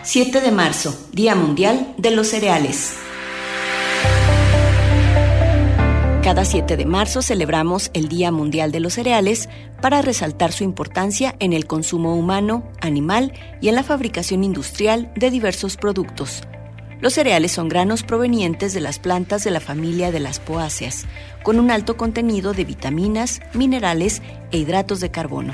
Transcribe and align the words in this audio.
7 0.02 0.40
de 0.40 0.50
marzo, 0.50 0.94
Día 1.12 1.34
Mundial 1.36 1.94
de 1.96 2.10
los 2.10 2.28
Cereales. 2.28 2.96
Cada 6.22 6.44
7 6.44 6.76
de 6.76 6.86
marzo 6.86 7.20
celebramos 7.20 7.90
el 7.94 8.06
Día 8.08 8.30
Mundial 8.30 8.70
de 8.70 8.78
los 8.78 8.92
Cereales 8.94 9.48
para 9.80 10.02
resaltar 10.02 10.52
su 10.52 10.62
importancia 10.62 11.34
en 11.40 11.52
el 11.52 11.66
consumo 11.66 12.14
humano, 12.14 12.70
animal 12.80 13.32
y 13.60 13.68
en 13.68 13.74
la 13.74 13.82
fabricación 13.82 14.44
industrial 14.44 15.12
de 15.16 15.32
diversos 15.32 15.76
productos. 15.76 16.42
Los 17.00 17.14
cereales 17.14 17.50
son 17.50 17.68
granos 17.68 18.04
provenientes 18.04 18.72
de 18.72 18.80
las 18.80 19.00
plantas 19.00 19.42
de 19.42 19.50
la 19.50 19.58
familia 19.58 20.12
de 20.12 20.20
las 20.20 20.38
poáceas, 20.38 21.06
con 21.42 21.58
un 21.58 21.72
alto 21.72 21.96
contenido 21.96 22.52
de 22.52 22.66
vitaminas, 22.66 23.40
minerales 23.52 24.22
e 24.52 24.58
hidratos 24.58 25.00
de 25.00 25.10
carbono. 25.10 25.52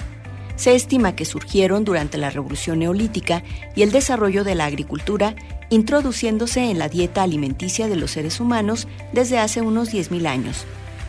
Se 0.57 0.75
estima 0.75 1.17
que 1.17 1.25
surgieron 1.25 1.87
durante 1.87 2.19
la 2.19 2.29
Revolución 2.29 2.81
Neolítica 2.81 3.43
y 3.75 3.83
el 3.83 3.91
desarrollo 3.91 4.45
de 4.45 4.55
la 4.55 4.67
agricultura 4.67 5.35
introduciéndose 5.71 6.71
en 6.71 6.79
la 6.79 6.89
dieta 6.89 7.23
alimenticia 7.23 7.89
de 7.89 7.97
los 7.97 8.13
seres 8.13 8.41
humanos 8.41 8.89
desde 9.13 9.39
hace 9.39 9.61
unos 9.61 9.93
10.000 9.93 10.27
años. 10.27 10.67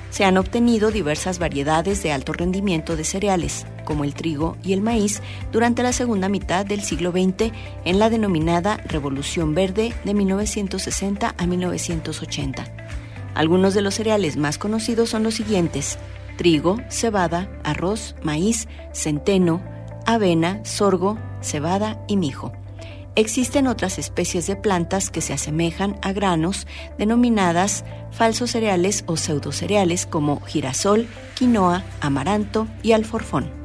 Se 0.09 0.25
han 0.25 0.38
obtenido 0.38 0.90
diversas 0.90 1.38
variedades 1.38 2.02
de 2.02 2.12
alto 2.12 2.34
rendimiento 2.34 2.96
de 2.96 3.03
cereales, 3.03 3.68
como 3.86 4.03
el 4.03 4.16
trigo 4.16 4.58
y 4.64 4.74
el 4.74 4.81
maíz, 4.81 5.22
durante 5.52 5.84
la 5.84 5.94
segunda 5.94 6.30
mitad 6.30 6.66
del 6.66 6.81
siglo 6.81 7.12
XX 7.12 7.52
en 7.86 8.00
la 8.00 8.09
denominada 8.09 8.78
Revolución 8.88 9.53
Verde 9.53 9.94
de 10.03 10.14
1960 10.16 11.36
a 11.38 11.46
1980. 11.46 12.66
Algunos 13.36 13.76
de 13.76 13.81
los 13.81 13.96
cereales 13.96 14.36
más 14.36 14.58
conocidos 14.58 15.09
son 15.09 15.22
los 15.22 15.36
siguientes: 15.36 16.00
trigo, 16.38 16.78
cebada, 16.90 17.47
arroz, 17.64 18.16
maíz, 18.24 18.68
centeno, 18.94 19.62
avena, 20.08 20.59
sorgo, 20.66 21.20
cebada 21.41 22.03
y 22.08 22.18
mijo. 22.18 22.52
Existen 23.19 23.68
otras 23.68 24.00
especies 24.00 24.47
de 24.47 24.56
plantas 24.56 25.09
que 25.09 25.19
se 25.19 25.34
asemejan 25.34 26.00
a 26.02 26.13
granos 26.13 26.66
denominadas 26.97 27.84
falsos 28.12 28.52
cereales 28.52 29.03
o 29.07 29.18
pseudocereales 29.18 30.06
como 30.06 30.40
girasol, 30.40 31.06
quinoa, 31.35 31.84
amaranto 32.00 32.66
y 32.81 32.94
alforfón. 32.94 33.59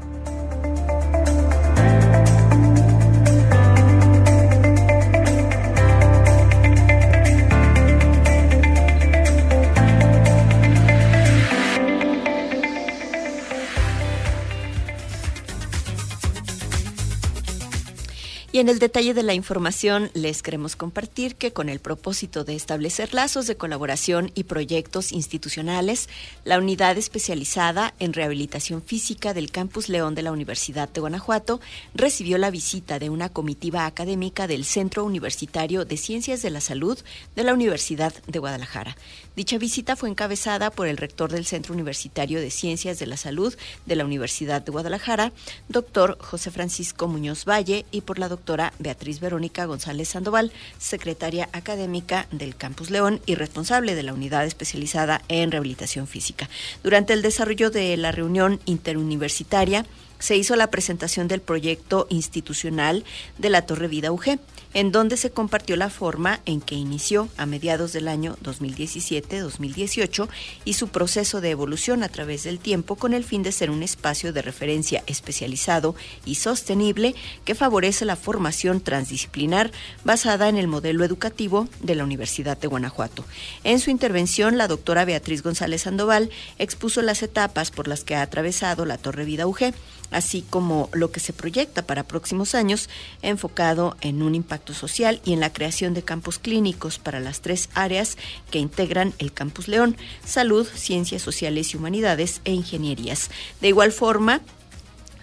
En 18.64 18.70
el 18.70 18.78
detalle 18.78 19.12
de 19.12 19.22
la 19.22 19.34
información 19.34 20.10
les 20.14 20.42
queremos 20.42 20.74
compartir 20.74 21.36
que 21.36 21.52
con 21.52 21.68
el 21.68 21.80
propósito 21.80 22.44
de 22.44 22.56
establecer 22.56 23.12
lazos 23.12 23.46
de 23.46 23.58
colaboración 23.58 24.30
y 24.34 24.44
proyectos 24.44 25.12
institucionales, 25.12 26.08
la 26.46 26.56
unidad 26.56 26.96
especializada 26.96 27.92
en 27.98 28.14
rehabilitación 28.14 28.80
física 28.80 29.34
del 29.34 29.50
Campus 29.50 29.90
León 29.90 30.14
de 30.14 30.22
la 30.22 30.32
Universidad 30.32 30.88
de 30.88 31.02
Guanajuato 31.02 31.60
recibió 31.94 32.38
la 32.38 32.50
visita 32.50 32.98
de 32.98 33.10
una 33.10 33.28
comitiva 33.28 33.84
académica 33.84 34.46
del 34.46 34.64
Centro 34.64 35.04
Universitario 35.04 35.84
de 35.84 35.98
Ciencias 35.98 36.40
de 36.40 36.48
la 36.48 36.62
Salud 36.62 36.98
de 37.36 37.44
la 37.44 37.52
Universidad 37.52 38.14
de 38.26 38.38
Guadalajara. 38.38 38.96
Dicha 39.36 39.58
visita 39.58 39.96
fue 39.96 40.08
encabezada 40.08 40.70
por 40.70 40.86
el 40.86 40.96
rector 40.96 41.32
del 41.32 41.44
Centro 41.44 41.74
Universitario 41.74 42.40
de 42.40 42.52
Ciencias 42.52 43.00
de 43.00 43.06
la 43.06 43.16
Salud 43.16 43.52
de 43.84 43.96
la 43.96 44.04
Universidad 44.04 44.62
de 44.62 44.70
Guadalajara, 44.70 45.32
doctor 45.68 46.16
José 46.20 46.52
Francisco 46.52 47.08
Muñoz 47.08 47.44
Valle, 47.44 47.84
y 47.90 48.02
por 48.02 48.20
la 48.20 48.28
doctora 48.28 48.72
Beatriz 48.78 49.18
Verónica 49.18 49.64
González 49.64 50.08
Sandoval, 50.08 50.52
secretaria 50.78 51.48
académica 51.52 52.28
del 52.30 52.54
Campus 52.54 52.90
León 52.90 53.20
y 53.26 53.34
responsable 53.34 53.96
de 53.96 54.04
la 54.04 54.14
unidad 54.14 54.44
especializada 54.46 55.20
en 55.26 55.50
rehabilitación 55.50 56.06
física. 56.06 56.48
Durante 56.84 57.12
el 57.12 57.22
desarrollo 57.22 57.70
de 57.70 57.96
la 57.96 58.12
reunión 58.12 58.60
interuniversitaria, 58.66 59.84
se 60.24 60.38
hizo 60.38 60.56
la 60.56 60.70
presentación 60.70 61.28
del 61.28 61.42
proyecto 61.42 62.06
institucional 62.08 63.04
de 63.36 63.50
la 63.50 63.66
Torre 63.66 63.88
Vida 63.88 64.10
UG 64.10 64.38
en 64.72 64.90
donde 64.90 65.18
se 65.18 65.30
compartió 65.30 65.76
la 65.76 65.90
forma 65.90 66.40
en 66.46 66.62
que 66.62 66.74
inició 66.74 67.28
a 67.36 67.44
mediados 67.44 67.92
del 67.92 68.08
año 68.08 68.36
2017-2018 68.42 70.28
y 70.64 70.72
su 70.72 70.88
proceso 70.88 71.42
de 71.42 71.50
evolución 71.50 72.02
a 72.02 72.08
través 72.08 72.42
del 72.42 72.58
tiempo 72.58 72.96
con 72.96 73.12
el 73.12 73.22
fin 73.22 73.42
de 73.42 73.52
ser 73.52 73.70
un 73.70 73.82
espacio 73.82 74.32
de 74.32 74.40
referencia 74.40 75.04
especializado 75.06 75.94
y 76.24 76.36
sostenible 76.36 77.14
que 77.44 77.54
favorece 77.54 78.06
la 78.06 78.16
formación 78.16 78.80
transdisciplinar 78.80 79.72
basada 80.04 80.48
en 80.48 80.56
el 80.56 80.68
modelo 80.68 81.04
educativo 81.04 81.68
de 81.82 81.96
la 81.96 82.04
Universidad 82.04 82.58
de 82.58 82.66
Guanajuato. 82.66 83.26
En 83.62 83.78
su 83.78 83.90
intervención, 83.90 84.56
la 84.56 84.68
doctora 84.68 85.04
Beatriz 85.04 85.42
González 85.42 85.82
Sandoval 85.82 86.30
expuso 86.58 87.02
las 87.02 87.22
etapas 87.22 87.70
por 87.70 87.88
las 87.88 88.04
que 88.04 88.16
ha 88.16 88.22
atravesado 88.22 88.86
la 88.86 88.96
Torre 88.96 89.26
Vida 89.26 89.46
UG 89.46 89.74
así 90.14 90.42
como 90.48 90.88
lo 90.92 91.10
que 91.10 91.20
se 91.20 91.32
proyecta 91.32 91.82
para 91.82 92.04
próximos 92.04 92.54
años, 92.54 92.88
enfocado 93.20 93.96
en 94.00 94.22
un 94.22 94.34
impacto 94.34 94.72
social 94.72 95.20
y 95.24 95.32
en 95.32 95.40
la 95.40 95.52
creación 95.52 95.92
de 95.92 96.02
campos 96.02 96.38
clínicos 96.38 96.98
para 96.98 97.20
las 97.20 97.40
tres 97.40 97.68
áreas 97.74 98.16
que 98.50 98.58
integran 98.58 99.12
el 99.18 99.32
Campus 99.32 99.68
León, 99.68 99.96
salud, 100.24 100.66
ciencias 100.66 101.20
sociales 101.20 101.74
y 101.74 101.76
humanidades 101.76 102.40
e 102.44 102.52
ingenierías. 102.52 103.30
De 103.60 103.68
igual 103.68 103.92
forma, 103.92 104.40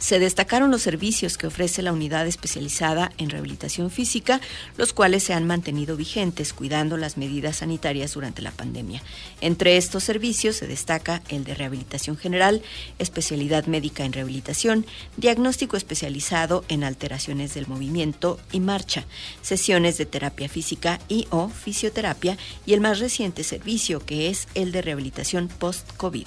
Se 0.02 0.18
destacaron 0.18 0.72
los 0.72 0.82
servicios 0.82 1.38
que 1.38 1.46
ofrece 1.46 1.84
la 1.84 1.94
unidad 1.94 2.26
especializada 2.26 3.12
en 3.20 3.30
rehabilitación 3.30 3.92
física, 3.92 4.42
los 4.76 4.94
cuales 4.94 5.22
se 5.22 5.36
han 5.36 5.46
mantenido 5.46 5.96
vigentes 5.96 6.54
cuidando 6.54 6.98
las 6.98 7.18
medidas 7.18 7.58
sanitarias 7.58 8.16
durante 8.16 8.42
la 8.42 8.50
pandemia. 8.50 9.04
Entre 9.42 9.78
estos 9.78 10.04
servicios 10.04 10.56
se 10.56 10.66
destaca 10.66 11.22
el 11.30 11.44
de 11.44 11.54
rehabilitación 11.54 12.18
general, 12.18 12.64
especialidad 12.98 13.68
médica 13.68 14.04
en 14.04 14.14
rehabilitación, 14.14 14.88
diagnóstico 15.18 15.78
especializado 15.78 16.66
en 16.68 16.84
alteraciones 16.84 17.54
del 17.54 17.68
movimiento 17.68 18.40
y 18.52 18.60
marcha, 18.60 19.06
sesiones 19.44 20.00
de 20.00 20.08
terapia 20.08 20.50
física 20.50 21.00
y 21.10 21.28
o 21.30 21.48
fisioterapia 21.48 22.40
y 22.66 22.74
el 22.74 22.82
más 22.82 22.98
reciente 22.98 23.44
servicio 23.44 24.04
que 24.04 24.30
es 24.30 24.48
el 24.56 24.72
de 24.72 24.82
rehabilitación 24.82 25.48
post-COVID. 25.48 26.26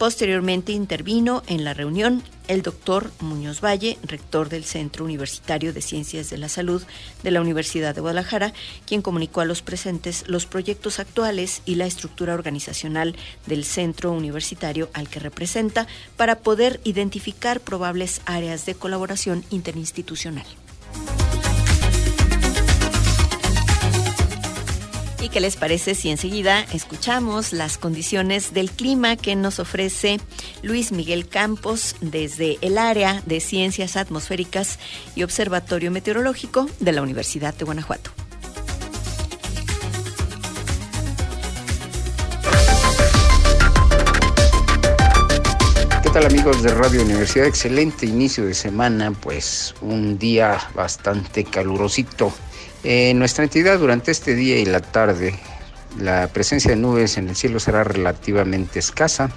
Posteriormente 0.00 0.72
intervino 0.72 1.42
en 1.46 1.62
la 1.62 1.74
reunión 1.74 2.22
el 2.48 2.62
doctor 2.62 3.10
Muñoz 3.20 3.60
Valle, 3.62 3.98
rector 4.02 4.48
del 4.48 4.64
Centro 4.64 5.04
Universitario 5.04 5.74
de 5.74 5.82
Ciencias 5.82 6.30
de 6.30 6.38
la 6.38 6.48
Salud 6.48 6.82
de 7.22 7.30
la 7.30 7.42
Universidad 7.42 7.94
de 7.94 8.00
Guadalajara, 8.00 8.54
quien 8.86 9.02
comunicó 9.02 9.42
a 9.42 9.44
los 9.44 9.60
presentes 9.60 10.24
los 10.26 10.46
proyectos 10.46 11.00
actuales 11.00 11.60
y 11.66 11.74
la 11.74 11.84
estructura 11.84 12.32
organizacional 12.32 13.14
del 13.44 13.66
centro 13.66 14.10
universitario 14.12 14.88
al 14.94 15.10
que 15.10 15.20
representa 15.20 15.86
para 16.16 16.38
poder 16.38 16.80
identificar 16.84 17.60
probables 17.60 18.22
áreas 18.24 18.64
de 18.64 18.76
colaboración 18.76 19.44
interinstitucional. 19.50 20.46
¿Y 25.22 25.28
qué 25.28 25.40
les 25.40 25.56
parece 25.56 25.94
si 25.94 26.08
enseguida 26.08 26.64
escuchamos 26.72 27.52
las 27.52 27.76
condiciones 27.76 28.54
del 28.54 28.70
clima 28.70 29.16
que 29.16 29.36
nos 29.36 29.58
ofrece 29.58 30.18
Luis 30.62 30.92
Miguel 30.92 31.28
Campos 31.28 31.94
desde 32.00 32.56
el 32.62 32.78
área 32.78 33.22
de 33.26 33.40
Ciencias 33.40 33.98
Atmosféricas 33.98 34.78
y 35.14 35.22
Observatorio 35.22 35.90
Meteorológico 35.90 36.68
de 36.80 36.92
la 36.92 37.02
Universidad 37.02 37.52
de 37.52 37.66
Guanajuato? 37.66 38.10
¿Qué 46.02 46.08
tal 46.14 46.24
amigos 46.24 46.62
de 46.62 46.72
Radio 46.72 47.02
Universidad? 47.02 47.46
Excelente 47.46 48.06
inicio 48.06 48.46
de 48.46 48.54
semana, 48.54 49.12
pues 49.12 49.74
un 49.82 50.18
día 50.18 50.58
bastante 50.74 51.44
calurosito 51.44 52.32
en 52.82 53.18
nuestra 53.18 53.44
entidad 53.44 53.78
durante 53.78 54.10
este 54.10 54.34
día 54.34 54.58
y 54.58 54.64
la 54.64 54.80
tarde 54.80 55.38
la 55.98 56.28
presencia 56.28 56.70
de 56.70 56.76
nubes 56.76 57.16
en 57.16 57.28
el 57.28 57.36
cielo 57.36 57.58
será 57.58 57.84
relativamente 57.84 58.78
escasa. 58.78 59.30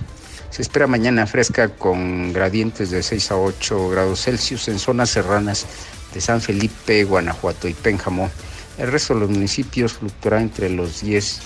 Se 0.49 0.61
espera 0.61 0.85
mañana 0.85 1.25
fresca 1.25 1.69
con 1.69 2.31
gradientes 2.31 2.91
de 2.91 3.01
6 3.01 3.31
a 3.31 3.37
8 3.37 3.89
grados 3.89 4.23
Celsius 4.23 4.67
en 4.67 4.77
zonas 4.77 5.09
serranas 5.09 5.65
de 6.13 6.21
San 6.21 6.41
Felipe, 6.41 7.03
Guanajuato 7.05 7.67
y 7.67 7.73
Pénjamo. 7.73 8.29
El 8.77 8.91
resto 8.91 9.15
de 9.15 9.21
los 9.21 9.29
municipios 9.29 9.93
fluctuará 9.93 10.41
entre 10.41 10.69
los 10.69 11.01
10 11.01 11.41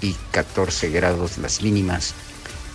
y 0.00 0.16
14 0.32 0.90
grados 0.90 1.36
las 1.38 1.62
mínimas. 1.62 2.14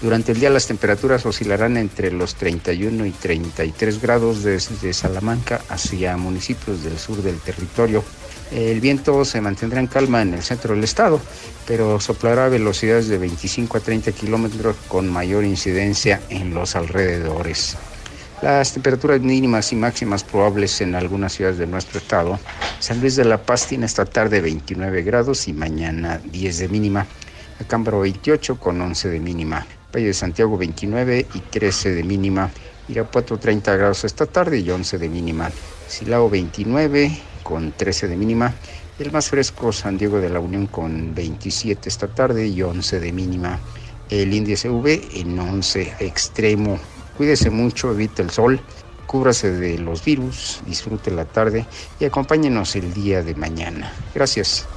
Durante 0.04 0.34
el 0.34 0.40
día 0.42 0.50
las 0.50 0.68
temperaturas 0.68 1.26
oscilarán 1.26 1.78
entre 1.78 2.12
los 2.12 2.36
31 2.36 3.06
y 3.06 3.12
33 3.12 4.02
grados 4.02 4.44
desde 4.44 4.92
Salamanca 4.92 5.62
hacia 5.70 6.18
municipios 6.18 6.84
del 6.84 7.00
sur 7.00 7.22
del 7.22 7.40
territorio. 7.40 8.04
El 8.52 8.82
viento 8.82 9.24
se 9.24 9.40
mantendrá 9.40 9.80
en 9.80 9.88
calma 9.88 10.22
en 10.22 10.34
el 10.34 10.44
centro 10.44 10.76
del 10.76 10.84
estado, 10.84 11.22
pero 11.66 12.02
soplará 12.02 12.48
a 12.48 12.50
velocidades 12.50 13.08
de 13.08 13.18
25 13.18 13.78
a 13.78 13.80
30 13.80 14.12
kilómetros 14.12 14.76
con 14.90 15.10
mayor 15.10 15.46
incidencia 15.46 16.20
en 16.28 16.54
los 16.54 16.76
alrededores. 16.76 17.78
Las 18.42 18.74
temperaturas 18.74 19.22
mínimas 19.22 19.72
y 19.72 19.78
máximas 19.78 20.26
probables 20.26 20.82
en 20.82 20.96
algunas 20.96 21.32
ciudades 21.32 21.60
de 21.60 21.68
nuestro 21.68 22.00
estado. 22.00 22.38
San 22.80 23.00
Luis 23.00 23.16
de 23.16 23.24
la 23.24 23.42
Paz 23.42 23.68
tiene 23.68 23.86
esta 23.86 24.04
tarde 24.04 24.42
29 24.42 25.02
grados 25.04 25.48
y 25.48 25.54
mañana 25.54 26.20
10 26.26 26.58
de 26.58 26.68
mínima. 26.68 27.08
Acámbaro 27.62 28.02
28 28.02 28.60
con 28.60 28.82
11 28.82 29.10
de 29.10 29.20
mínima. 29.22 29.66
Valle 29.94 30.08
de 30.08 30.14
Santiago 30.14 30.58
29 30.58 31.28
y 31.34 31.40
13 31.40 31.92
de 31.92 32.04
mínima. 32.04 32.50
Irapuato 32.88 33.38
30 33.38 33.76
grados 33.76 34.04
esta 34.04 34.26
tarde 34.26 34.60
y 34.60 34.70
11 34.70 34.98
de 34.98 35.08
mínima. 35.08 35.52
Silao 35.88 36.30
29 36.30 37.16
con 37.44 37.72
13 37.74 38.08
de 38.08 38.18
mínima. 38.18 38.54
El 38.98 39.12
más 39.12 39.30
fresco 39.30 39.72
San 39.72 39.98
Diego 39.98 40.20
de 40.20 40.30
la 40.30 40.40
Unión 40.40 40.68
con 40.68 41.14
27 41.14 41.90
esta 41.90 42.08
tarde 42.08 42.48
y 42.48 42.62
11 42.62 43.00
de 43.00 43.12
mínima. 43.12 43.60
El 44.10 44.34
índice 44.34 44.70
V 44.70 45.10
en 45.14 45.40
11 45.40 45.96
extremo. 46.00 46.80
Cuídese 47.16 47.52
mucho, 47.52 47.92
evite 47.92 48.24
el 48.24 48.32
sol, 48.32 48.60
cúbrase 49.06 49.52
de 49.52 49.78
los 49.78 50.04
virus, 50.04 50.62
disfrute 50.66 51.12
la 51.12 51.26
tarde 51.26 51.68
y 52.00 52.06
acompáñenos 52.06 52.76
el 52.76 52.92
día 52.94 53.22
de 53.22 53.36
mañana. 53.36 53.94
Gracias. 54.16 54.68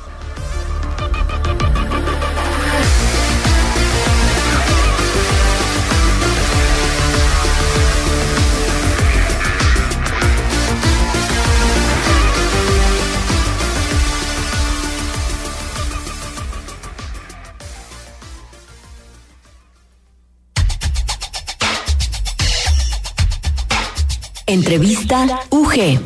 Entrevista 24.48 25.26
UG. 25.50 25.98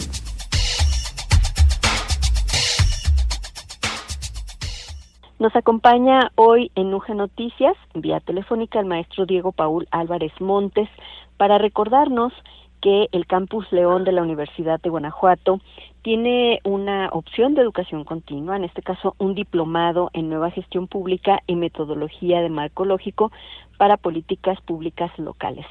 Nos 5.39 5.55
acompaña 5.55 6.33
hoy 6.37 6.73
en 6.75 6.95
UG 6.95 7.15
Noticias, 7.15 7.77
vía 7.95 8.19
telefónica, 8.21 8.81
el 8.81 8.87
maestro 8.87 9.27
Diego 9.27 9.53
Paul 9.53 9.87
Álvarez 9.91 10.33
Montes, 10.41 10.89
para 11.37 11.59
recordarnos 11.59 12.33
que 12.81 13.09
el 13.13 13.27
Campus 13.27 13.71
León 13.73 14.05
de 14.05 14.13
la 14.13 14.23
Universidad 14.23 14.81
de 14.81 14.89
Guanajuato 14.89 15.61
tiene 16.03 16.61
una 16.65 17.09
opción 17.13 17.55
de 17.55 17.63
educación 17.63 18.05
continua, 18.05 18.57
en 18.57 18.65
este 18.65 18.83
caso 18.83 19.15
un 19.19 19.35
diplomado 19.35 20.11
en 20.13 20.29
nueva 20.29 20.51
gestión 20.51 20.87
pública 20.87 21.41
y 21.47 21.57
metodología 21.57 22.41
de 22.41 22.49
marco 22.49 22.85
lógico 22.85 23.31
para 23.77 23.97
políticas 23.97 24.61
públicas 24.63 25.11
locales. 25.19 25.67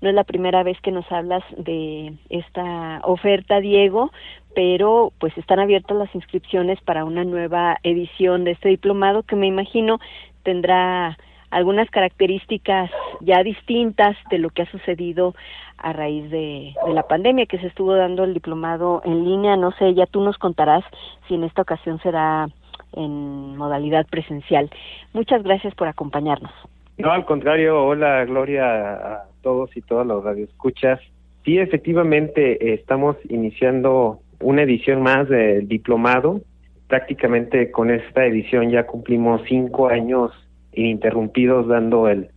No 0.00 0.08
es 0.08 0.14
la 0.14 0.24
primera 0.24 0.62
vez 0.62 0.80
que 0.80 0.90
nos 0.90 1.10
hablas 1.12 1.42
de 1.56 2.14
esta 2.28 3.00
oferta, 3.04 3.60
Diego, 3.60 4.10
pero 4.54 5.12
pues 5.18 5.36
están 5.36 5.60
abiertas 5.60 5.96
las 5.96 6.14
inscripciones 6.14 6.80
para 6.82 7.04
una 7.04 7.24
nueva 7.24 7.78
edición 7.82 8.44
de 8.44 8.52
este 8.52 8.68
diplomado 8.68 9.22
que 9.22 9.36
me 9.36 9.46
imagino 9.46 9.98
tendrá 10.42 11.18
algunas 11.54 11.88
características 11.88 12.90
ya 13.20 13.44
distintas 13.44 14.16
de 14.28 14.38
lo 14.38 14.50
que 14.50 14.62
ha 14.62 14.70
sucedido 14.72 15.36
a 15.78 15.92
raíz 15.92 16.28
de, 16.28 16.74
la 16.92 17.04
pandemia 17.04 17.46
que 17.46 17.58
se 17.58 17.68
estuvo 17.68 17.94
dando 17.94 18.24
el 18.24 18.34
diplomado 18.34 19.02
en 19.04 19.24
línea. 19.24 19.56
No 19.56 19.70
sé, 19.72 19.94
ya 19.94 20.06
tú 20.06 20.20
nos 20.20 20.36
contarás 20.36 20.82
si 21.28 21.36
en 21.36 21.44
esta 21.44 21.62
ocasión 21.62 22.00
será 22.00 22.48
en 22.92 23.56
modalidad 23.56 24.04
presencial. 24.08 24.68
Muchas 25.12 25.44
gracias 25.44 25.76
por 25.76 25.86
acompañarnos. 25.86 26.50
No, 26.98 27.12
al 27.12 27.24
contrario, 27.24 27.84
hola 27.86 28.24
Gloria 28.24 28.94
a 28.94 29.24
todos 29.42 29.76
y 29.76 29.80
todas 29.82 30.06
los 30.08 30.24
radioescuchas. 30.24 30.98
Sí, 31.44 31.58
efectivamente, 31.58 32.74
estamos 32.74 33.16
iniciando 33.28 34.18
una 34.40 34.62
edición 34.62 35.02
más 35.02 35.28
del 35.28 35.68
diplomado. 35.68 36.40
Prácticamente 36.88 37.70
con 37.70 37.90
esta 37.90 38.26
edición 38.26 38.70
ya 38.70 38.86
cumplimos 38.86 39.42
cinco 39.48 39.86
años 39.86 40.32
ininterrumpidos 40.76 41.68
dando 41.68 42.08
el, 42.08 42.28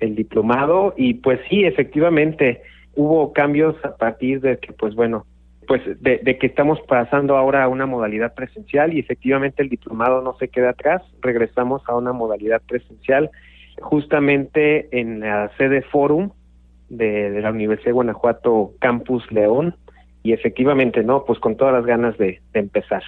el 0.00 0.14
diplomado 0.14 0.94
y 0.96 1.14
pues 1.14 1.40
sí, 1.48 1.64
efectivamente, 1.64 2.62
hubo 2.94 3.32
cambios 3.32 3.76
a 3.84 3.96
partir 3.96 4.40
de 4.40 4.58
que, 4.58 4.72
pues 4.72 4.94
bueno, 4.94 5.26
pues 5.66 5.82
de, 6.00 6.20
que 6.38 6.46
estamos 6.46 6.80
pasando 6.88 7.36
ahora 7.36 7.62
a 7.62 7.68
una 7.68 7.86
modalidad 7.86 8.34
presencial 8.34 8.92
y 8.92 8.98
efectivamente 8.98 9.62
el 9.62 9.68
diplomado 9.68 10.20
no 10.20 10.36
se 10.38 10.48
queda 10.48 10.70
atrás, 10.70 11.02
regresamos 11.22 11.82
a 11.86 11.96
una 11.96 12.12
modalidad 12.12 12.60
presencial 12.66 13.30
justamente 13.80 14.88
en 14.98 15.20
la 15.20 15.50
sede 15.56 15.82
Forum 15.82 16.30
de, 16.88 17.40
la 17.40 17.50
Universidad 17.50 17.90
de 17.90 17.92
Guanajuato 17.92 18.72
Campus 18.80 19.30
León 19.30 19.76
y 20.24 20.32
efectivamente, 20.32 21.04
¿no? 21.04 21.24
Pues 21.24 21.38
con 21.38 21.56
todas 21.56 21.72
las 21.72 21.86
ganas 21.86 22.18
de 22.18 22.40
empezar. 22.52 23.02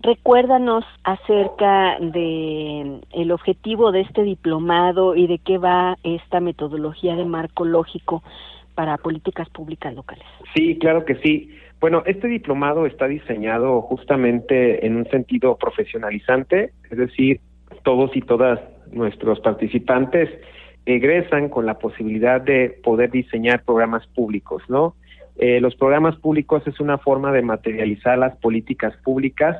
Recuérdanos 0.00 0.84
acerca 1.04 1.98
de 1.98 3.00
el 3.12 3.32
objetivo 3.32 3.92
de 3.92 4.02
este 4.02 4.22
diplomado 4.22 5.16
y 5.16 5.26
de 5.26 5.38
qué 5.38 5.58
va 5.58 5.96
esta 6.02 6.40
metodología 6.40 7.16
de 7.16 7.24
marco 7.24 7.64
lógico 7.64 8.22
para 8.74 8.98
políticas 8.98 9.48
públicas 9.48 9.94
locales. 9.94 10.26
Sí, 10.54 10.78
claro 10.78 11.04
que 11.04 11.16
sí. 11.16 11.50
Bueno, 11.80 12.02
este 12.06 12.28
diplomado 12.28 12.86
está 12.86 13.08
diseñado 13.08 13.80
justamente 13.82 14.86
en 14.86 14.96
un 14.96 15.06
sentido 15.06 15.56
profesionalizante, 15.56 16.72
es 16.90 16.98
decir, 16.98 17.40
todos 17.82 18.14
y 18.14 18.20
todas 18.20 18.60
nuestros 18.92 19.40
participantes 19.40 20.30
egresan 20.84 21.48
con 21.48 21.66
la 21.66 21.78
posibilidad 21.78 22.40
de 22.40 22.78
poder 22.82 23.10
diseñar 23.10 23.64
programas 23.64 24.06
públicos, 24.08 24.62
¿no? 24.68 24.94
Eh, 25.36 25.60
los 25.60 25.74
programas 25.74 26.16
públicos 26.16 26.62
es 26.66 26.80
una 26.80 26.96
forma 26.98 27.32
de 27.32 27.42
materializar 27.42 28.16
las 28.18 28.36
políticas 28.36 28.96
públicas 28.98 29.56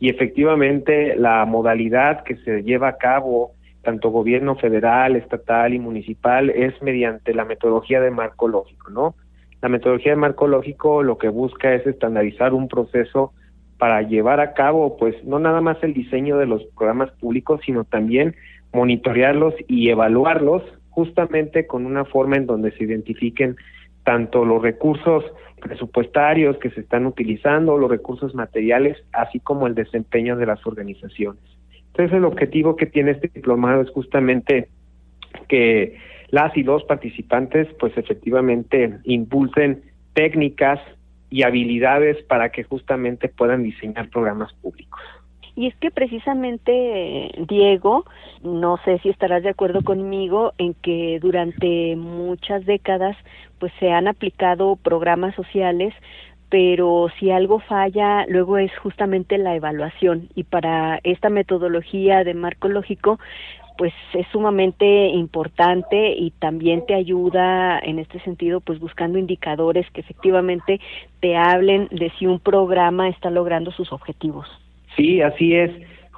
y 0.00 0.08
efectivamente 0.08 1.14
la 1.14 1.44
modalidad 1.44 2.24
que 2.24 2.36
se 2.36 2.62
lleva 2.62 2.88
a 2.88 2.96
cabo 2.96 3.52
tanto 3.82 4.10
gobierno 4.10 4.56
federal, 4.56 5.14
estatal 5.14 5.74
y 5.74 5.78
municipal 5.78 6.50
es 6.50 6.80
mediante 6.82 7.34
la 7.34 7.44
metodología 7.44 8.00
de 8.00 8.10
marco 8.10 8.48
lógico, 8.48 8.90
¿no? 8.90 9.14
La 9.62 9.68
metodología 9.68 10.12
de 10.12 10.16
marco 10.16 10.48
lógico 10.48 11.02
lo 11.02 11.18
que 11.18 11.28
busca 11.28 11.74
es 11.74 11.86
estandarizar 11.86 12.54
un 12.54 12.68
proceso 12.68 13.32
para 13.78 14.02
llevar 14.02 14.40
a 14.40 14.52
cabo, 14.54 14.96
pues, 14.96 15.22
no 15.24 15.38
nada 15.38 15.60
más 15.60 15.76
el 15.82 15.94
diseño 15.94 16.36
de 16.38 16.46
los 16.46 16.64
programas 16.76 17.10
públicos, 17.12 17.60
sino 17.64 17.84
también 17.84 18.34
monitorearlos 18.72 19.54
y 19.68 19.90
evaluarlos 19.90 20.62
justamente 20.90 21.66
con 21.66 21.86
una 21.86 22.04
forma 22.04 22.36
en 22.36 22.46
donde 22.46 22.72
se 22.72 22.84
identifiquen 22.84 23.56
tanto 24.04 24.44
los 24.44 24.62
recursos 24.62 25.24
presupuestarios 25.60 26.58
que 26.58 26.70
se 26.70 26.80
están 26.80 27.06
utilizando, 27.06 27.78
los 27.78 27.90
recursos 27.90 28.34
materiales, 28.34 28.96
así 29.12 29.40
como 29.40 29.66
el 29.66 29.74
desempeño 29.74 30.36
de 30.36 30.46
las 30.46 30.66
organizaciones. 30.66 31.42
Entonces 31.88 32.16
el 32.16 32.24
objetivo 32.24 32.76
que 32.76 32.86
tiene 32.86 33.12
este 33.12 33.28
diplomado 33.28 33.82
es 33.82 33.90
justamente 33.90 34.68
que 35.48 35.98
las 36.30 36.56
y 36.56 36.62
los 36.62 36.84
participantes 36.84 37.68
pues 37.78 37.96
efectivamente 37.96 38.98
impulsen 39.04 39.82
técnicas 40.14 40.80
y 41.28 41.42
habilidades 41.42 42.22
para 42.24 42.50
que 42.50 42.64
justamente 42.64 43.28
puedan 43.28 43.62
diseñar 43.62 44.08
programas 44.10 44.52
públicos. 44.54 45.00
Y 45.60 45.66
es 45.66 45.76
que 45.76 45.90
precisamente, 45.90 47.32
Diego, 47.46 48.06
no 48.42 48.78
sé 48.82 48.98
si 49.00 49.10
estarás 49.10 49.42
de 49.42 49.50
acuerdo 49.50 49.82
conmigo 49.82 50.54
en 50.56 50.72
que 50.72 51.18
durante 51.20 51.96
muchas 51.96 52.64
décadas 52.64 53.14
pues 53.58 53.70
se 53.78 53.92
han 53.92 54.08
aplicado 54.08 54.76
programas 54.76 55.34
sociales 55.34 55.92
pero 56.48 57.08
si 57.18 57.30
algo 57.30 57.60
falla, 57.60 58.24
luego 58.26 58.56
es 58.56 58.76
justamente 58.78 59.36
la 59.36 59.54
evaluación 59.54 60.30
y 60.34 60.44
para 60.44 60.98
esta 61.04 61.28
metodología 61.28 62.24
de 62.24 62.32
marco 62.32 62.68
lógico, 62.68 63.20
pues 63.76 63.92
es 64.14 64.26
sumamente 64.32 65.08
importante 65.08 66.14
y 66.16 66.30
también 66.30 66.86
te 66.86 66.94
ayuda 66.94 67.78
en 67.78 67.98
este 67.98 68.18
sentido, 68.20 68.60
pues 68.60 68.80
buscando 68.80 69.18
indicadores 69.18 69.88
que 69.90 70.00
efectivamente 70.00 70.80
te 71.20 71.36
hablen 71.36 71.86
de 71.90 72.10
si 72.18 72.26
un 72.26 72.40
programa 72.40 73.10
está 73.10 73.28
logrando 73.28 73.70
sus 73.72 73.92
objetivos. 73.92 74.48
Sí, 74.96 75.22
así 75.22 75.54
es 75.54 75.70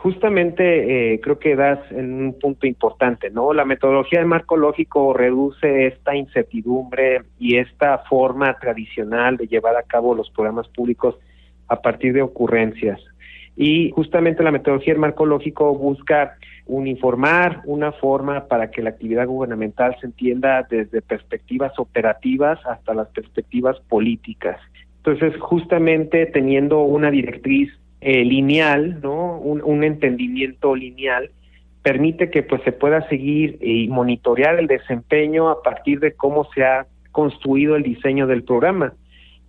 justamente 0.02 1.14
eh, 1.14 1.20
creo 1.20 1.38
que 1.38 1.54
das 1.54 1.78
en 1.92 2.12
un 2.12 2.38
punto 2.38 2.66
importante, 2.66 3.30
¿no? 3.30 3.52
La 3.52 3.64
metodología 3.64 4.18
del 4.18 4.26
marco 4.26 4.56
lógico 4.56 5.14
reduce 5.14 5.86
esta 5.86 6.16
incertidumbre 6.16 7.22
y 7.38 7.58
esta 7.58 7.98
forma 7.98 8.58
tradicional 8.58 9.36
de 9.36 9.46
llevar 9.46 9.76
a 9.76 9.84
cabo 9.84 10.16
los 10.16 10.28
programas 10.30 10.66
públicos 10.70 11.14
a 11.68 11.80
partir 11.80 12.14
de 12.14 12.22
ocurrencias. 12.22 13.00
Y 13.56 13.92
justamente 13.92 14.42
la 14.42 14.50
metodología 14.50 14.92
del 14.92 15.00
marco 15.00 15.24
lógico 15.24 15.72
busca 15.72 16.36
uniformar 16.66 17.60
una 17.64 17.92
forma 17.92 18.48
para 18.48 18.72
que 18.72 18.82
la 18.82 18.90
actividad 18.90 19.28
gubernamental 19.28 19.96
se 20.00 20.06
entienda 20.06 20.66
desde 20.68 21.00
perspectivas 21.00 21.78
operativas 21.78 22.58
hasta 22.66 22.92
las 22.92 23.06
perspectivas 23.10 23.78
políticas. 23.88 24.58
Entonces, 24.96 25.40
justamente 25.40 26.26
teniendo 26.26 26.82
una 26.82 27.12
directriz 27.12 27.72
eh, 28.04 28.24
lineal, 28.24 29.00
¿no? 29.00 29.38
Un, 29.38 29.84
entendimiento 29.84 30.74
lineal 30.74 31.30
permite 31.82 32.30
que 32.30 32.42
pues 32.42 32.60
se 32.62 32.72
pueda 32.72 33.08
seguir 33.08 33.58
y 33.60 33.86
monitorear 33.86 34.58
el 34.58 34.66
desempeño 34.66 35.48
a 35.48 35.62
partir 35.62 36.00
de 36.00 36.12
cómo 36.12 36.48
se 36.52 36.64
ha 36.64 36.86
construido 37.12 37.76
el 37.76 37.84
diseño 37.84 38.26
del 38.26 38.42
programa. 38.42 38.94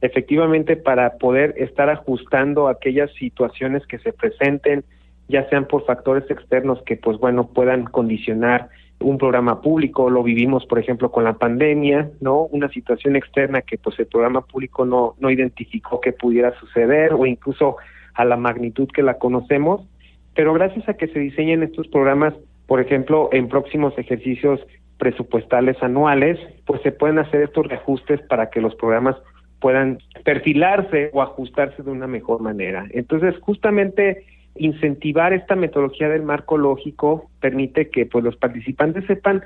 Efectivamente, 0.02 0.76
para 0.76 1.18
poder 1.18 1.56
estar 1.58 1.90
ajustando 1.90 2.68
aquellas 2.68 3.12
situaciones 3.14 3.88
que 3.88 3.98
se 3.98 4.14
presenten, 4.14 4.84
ya 5.28 5.50
sean 5.50 5.66
por 5.66 5.84
factores 5.86 6.30
externos 6.30 6.80
que 6.86 6.96
pues 6.96 7.18
bueno 7.18 7.48
puedan 7.48 7.86
condicionar 7.86 8.70
un 9.00 9.18
programa 9.18 9.62
público, 9.62 10.12
lo 10.12 10.22
vivimos 10.22 10.68
por 10.68 10.78
ejemplo 10.78 11.12
con 11.12 11.24
la 11.24 11.34
pandemia, 11.34 12.12
¿no? 12.22 12.44
Una 12.44 12.70
situación 12.70 13.16
externa 13.16 13.64
que 13.64 13.80
pues 13.80 13.98
el 13.98 14.06
programa 14.06 14.42
público 14.42 14.86
no 14.86 15.16
no 15.20 15.32
identificó 15.32 16.00
que 16.00 16.14
pudiera 16.14 16.54
suceder 16.60 17.14
o 17.16 17.26
incluso 17.26 17.78
a 18.14 18.26
la 18.26 18.38
magnitud 18.38 18.88
que 18.94 19.04
la 19.04 19.18
conocemos, 19.18 19.82
pero 20.36 20.54
gracias 20.54 20.88
a 20.90 20.96
que 20.96 21.08
se 21.08 21.20
diseñen 21.20 21.64
estos 21.64 21.88
programas, 21.88 22.34
por 22.68 22.80
ejemplo, 22.80 23.30
en 23.32 23.48
próximos 23.48 23.98
ejercicios 23.98 24.60
presupuestales 24.98 25.82
anuales, 25.82 26.40
pues 26.66 26.82
se 26.82 26.92
pueden 26.92 27.20
hacer 27.20 27.42
estos 27.42 27.68
reajustes 27.68 28.22
para 28.22 28.50
que 28.50 28.62
los 28.62 28.76
programas 28.76 29.16
puedan 29.60 30.00
perfilarse 30.24 31.10
o 31.14 31.22
ajustarse 31.22 31.84
de 31.84 31.92
una 31.92 32.08
mejor 32.08 32.42
manera. 32.42 32.86
Entonces, 32.92 33.36
justamente 33.40 34.26
incentivar 34.56 35.34
esta 35.34 35.56
metodología 35.56 36.10
del 36.10 36.24
marco 36.24 36.58
lógico 36.58 37.30
permite 37.40 37.90
que 37.90 38.06
pues 38.06 38.24
los 38.24 38.36
participantes 38.36 39.06
sepan 39.06 39.44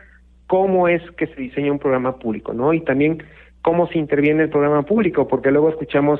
cómo 0.47 0.87
es 0.87 1.01
que 1.11 1.27
se 1.27 1.41
diseña 1.41 1.71
un 1.71 1.79
programa 1.79 2.17
público, 2.17 2.53
¿no? 2.53 2.73
Y 2.73 2.81
también 2.81 3.23
cómo 3.61 3.87
se 3.87 3.99
interviene 3.99 4.43
el 4.43 4.49
programa 4.49 4.83
público, 4.83 5.27
porque 5.27 5.51
luego 5.51 5.69
escuchamos 5.69 6.19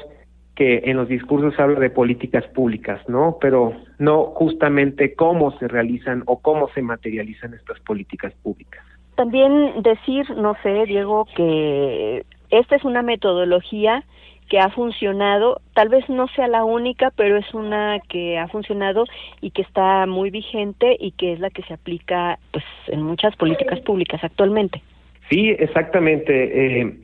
que 0.58 0.82
en 0.86 0.98
los 0.98 1.08
discursos 1.08 1.58
habla 1.60 1.80
de 1.80 1.92
políticas 1.92 2.44
públicas, 2.48 3.00
¿no? 3.08 3.38
Pero 3.40 3.74
no 4.00 4.24
justamente 4.34 5.14
cómo 5.14 5.56
se 5.60 5.68
realizan 5.68 6.24
o 6.26 6.40
cómo 6.40 6.68
se 6.70 6.82
materializan 6.82 7.54
estas 7.54 7.80
políticas 7.82 8.34
públicas. 8.42 8.84
También 9.16 9.84
decir, 9.84 10.28
no 10.32 10.56
sé, 10.64 10.86
Diego, 10.88 11.28
que 11.36 12.26
esta 12.50 12.76
es 12.76 12.84
una 12.84 13.04
metodología 13.04 14.04
que 14.50 14.60
ha 14.60 14.70
funcionado, 14.70 15.62
tal 15.76 15.90
vez 15.90 16.10
no 16.10 16.28
sea 16.30 16.48
la 16.48 16.64
única, 16.64 17.12
pero 17.16 17.38
es 17.38 17.54
una 17.54 18.00
que 18.10 18.40
ha 18.40 18.48
funcionado 18.48 19.06
y 19.42 19.52
que 19.52 19.62
está 19.62 20.08
muy 20.08 20.32
vigente 20.32 20.98
y 21.00 21.12
que 21.12 21.34
es 21.34 21.40
la 21.40 21.52
que 21.52 21.62
se 21.64 21.76
aplica 21.76 22.40
pues 22.52 22.64
en 22.88 23.04
muchas 23.04 23.36
políticas 23.36 23.80
públicas 23.82 24.24
actualmente. 24.24 24.82
Sí, 25.30 25.50
exactamente. 25.50 26.80
Eh, 26.82 26.98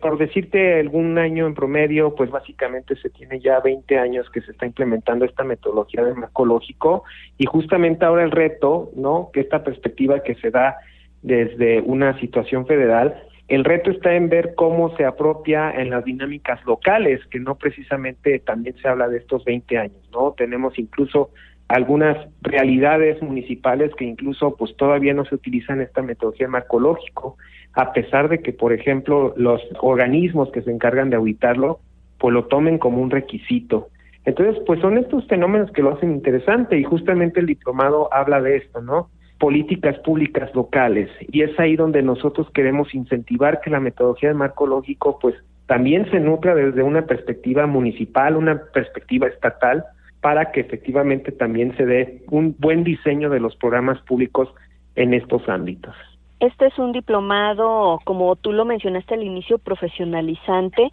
por 0.00 0.16
decirte 0.16 0.78
algún 0.78 1.18
año 1.18 1.46
en 1.46 1.54
promedio, 1.54 2.14
pues 2.14 2.30
básicamente 2.30 2.94
se 2.96 3.10
tiene 3.10 3.40
ya 3.40 3.58
20 3.60 3.98
años 3.98 4.30
que 4.30 4.40
se 4.40 4.52
está 4.52 4.66
implementando 4.66 5.24
esta 5.24 5.42
metodología 5.42 6.04
de 6.04 6.12
ecológico 6.12 7.04
y 7.36 7.46
justamente 7.46 8.04
ahora 8.04 8.22
el 8.22 8.30
reto, 8.30 8.90
¿no? 8.94 9.30
Que 9.32 9.40
esta 9.40 9.64
perspectiva 9.64 10.22
que 10.22 10.36
se 10.36 10.50
da 10.50 10.76
desde 11.22 11.80
una 11.80 12.18
situación 12.20 12.66
federal, 12.66 13.22
el 13.48 13.64
reto 13.64 13.90
está 13.90 14.14
en 14.14 14.28
ver 14.28 14.54
cómo 14.54 14.94
se 14.96 15.04
apropia 15.04 15.72
en 15.72 15.90
las 15.90 16.04
dinámicas 16.04 16.64
locales, 16.64 17.20
que 17.30 17.40
no 17.40 17.56
precisamente 17.56 18.38
también 18.40 18.76
se 18.76 18.86
habla 18.86 19.08
de 19.08 19.18
estos 19.18 19.44
20 19.44 19.78
años, 19.78 20.08
¿no? 20.12 20.32
Tenemos 20.36 20.78
incluso 20.78 21.30
algunas 21.66 22.16
realidades 22.40 23.20
municipales 23.22 23.94
que 23.94 24.04
incluso 24.04 24.54
pues 24.56 24.76
todavía 24.76 25.12
no 25.12 25.24
se 25.24 25.34
utilizan 25.34 25.80
esta 25.80 26.02
metodología 26.02 26.48
marcológico, 26.48 27.36
a 27.78 27.92
pesar 27.92 28.28
de 28.28 28.40
que, 28.40 28.52
por 28.52 28.72
ejemplo, 28.72 29.34
los 29.36 29.62
organismos 29.80 30.50
que 30.50 30.62
se 30.62 30.72
encargan 30.72 31.10
de 31.10 31.16
auditarlo, 31.16 31.78
pues 32.18 32.34
lo 32.34 32.46
tomen 32.46 32.76
como 32.76 33.00
un 33.00 33.08
requisito. 33.08 33.86
Entonces, 34.24 34.60
pues 34.66 34.80
son 34.80 34.98
estos 34.98 35.28
fenómenos 35.28 35.70
que 35.70 35.82
lo 35.82 35.94
hacen 35.94 36.10
interesante 36.10 36.76
y 36.76 36.82
justamente 36.82 37.38
el 37.38 37.46
diplomado 37.46 38.12
habla 38.12 38.40
de 38.40 38.56
esto, 38.56 38.80
¿no? 38.80 39.10
Políticas 39.38 39.96
públicas 40.00 40.52
locales. 40.56 41.08
Y 41.30 41.42
es 41.42 41.56
ahí 41.60 41.76
donde 41.76 42.02
nosotros 42.02 42.48
queremos 42.52 42.92
incentivar 42.96 43.60
que 43.60 43.70
la 43.70 43.78
metodología 43.78 44.30
de 44.30 44.34
marco 44.34 44.66
lógico, 44.66 45.20
pues 45.20 45.36
también 45.66 46.10
se 46.10 46.18
nutra 46.18 46.56
desde 46.56 46.82
una 46.82 47.06
perspectiva 47.06 47.68
municipal, 47.68 48.36
una 48.36 48.60
perspectiva 48.74 49.28
estatal, 49.28 49.84
para 50.20 50.50
que 50.50 50.62
efectivamente 50.62 51.30
también 51.30 51.76
se 51.76 51.86
dé 51.86 52.24
un 52.28 52.56
buen 52.58 52.82
diseño 52.82 53.30
de 53.30 53.38
los 53.38 53.54
programas 53.54 54.00
públicos 54.00 54.52
en 54.96 55.14
estos 55.14 55.48
ámbitos. 55.48 55.94
Este 56.40 56.66
es 56.66 56.78
un 56.78 56.92
diplomado, 56.92 58.00
como 58.04 58.36
tú 58.36 58.52
lo 58.52 58.64
mencionaste 58.64 59.14
al 59.14 59.24
inicio, 59.24 59.58
profesionalizante. 59.58 60.90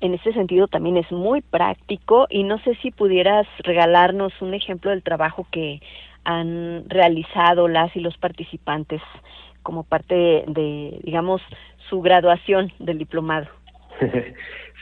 En 0.00 0.14
este 0.14 0.32
sentido 0.32 0.68
también 0.68 0.96
es 0.96 1.10
muy 1.10 1.40
práctico 1.40 2.26
y 2.28 2.42
no 2.42 2.58
sé 2.58 2.74
si 2.82 2.90
pudieras 2.90 3.46
regalarnos 3.60 4.32
un 4.42 4.52
ejemplo 4.52 4.90
del 4.90 5.02
trabajo 5.02 5.46
que 5.50 5.80
han 6.24 6.88
realizado 6.88 7.68
las 7.68 7.94
y 7.96 8.00
los 8.00 8.16
participantes 8.18 9.00
como 9.62 9.84
parte 9.84 10.44
de, 10.46 10.98
digamos, 11.04 11.40
su 11.88 12.00
graduación 12.00 12.72
del 12.78 12.98
diplomado. 12.98 13.46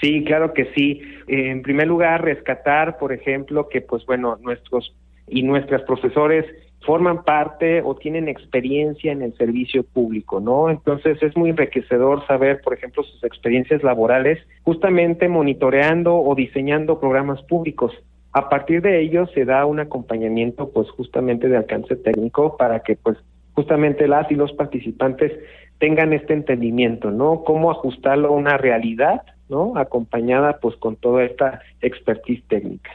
Sí, 0.01 0.25
claro 0.25 0.55
que 0.55 0.65
sí. 0.75 1.03
En 1.27 1.61
primer 1.61 1.87
lugar, 1.87 2.25
rescatar, 2.25 2.97
por 2.97 3.13
ejemplo, 3.13 3.69
que 3.69 3.83
pues 3.83 4.07
bueno, 4.07 4.39
nuestros 4.41 4.95
y 5.29 5.43
nuestras 5.43 5.83
profesores 5.83 6.47
forman 6.85 7.25
parte 7.25 7.83
o 7.83 7.95
tienen 7.95 8.29
experiencia 8.29 9.13
en 9.13 9.23
el 9.23 9.35
servicio 9.37 9.85
público, 9.85 10.41
¿no? 10.41 10.71
Entonces 10.71 11.23
es 11.23 11.37
muy 11.37 11.51
enriquecedor 11.51 12.27
saber, 12.27 12.61
por 12.63 12.75
ejemplo, 12.75 13.03
sus 13.03 13.23
experiencias 13.25 13.83
laborales, 13.83 14.39
justamente 14.63 15.29
monitoreando 15.29 16.17
o 16.17 16.35
diseñando 16.35 16.99
programas 16.99 17.43
públicos. 17.43 17.93
A 18.33 18.49
partir 18.49 18.81
de 18.81 19.01
ello 19.01 19.27
se 19.35 19.45
da 19.45 19.67
un 19.67 19.81
acompañamiento, 19.81 20.71
pues 20.71 20.89
justamente 20.91 21.49
de 21.49 21.57
alcance 21.57 21.97
técnico 21.97 22.57
para 22.57 22.81
que, 22.81 22.97
pues, 22.97 23.19
justamente 23.55 24.09
las 24.09 24.31
y 24.31 24.37
los 24.37 24.53
participantes 24.53 25.33
tengan 25.79 26.13
este 26.13 26.35
entendimiento, 26.35 27.11
¿no? 27.11 27.43
Cómo 27.45 27.71
ajustarlo 27.71 28.29
a 28.29 28.33
una 28.33 28.57
realidad 28.57 29.23
¿no? 29.51 29.77
Acompañada 29.77 30.59
pues 30.61 30.77
con 30.77 30.97
toda 30.97 31.25
esta 31.25 31.61
expertise 31.83 32.43
técnica. 32.49 32.91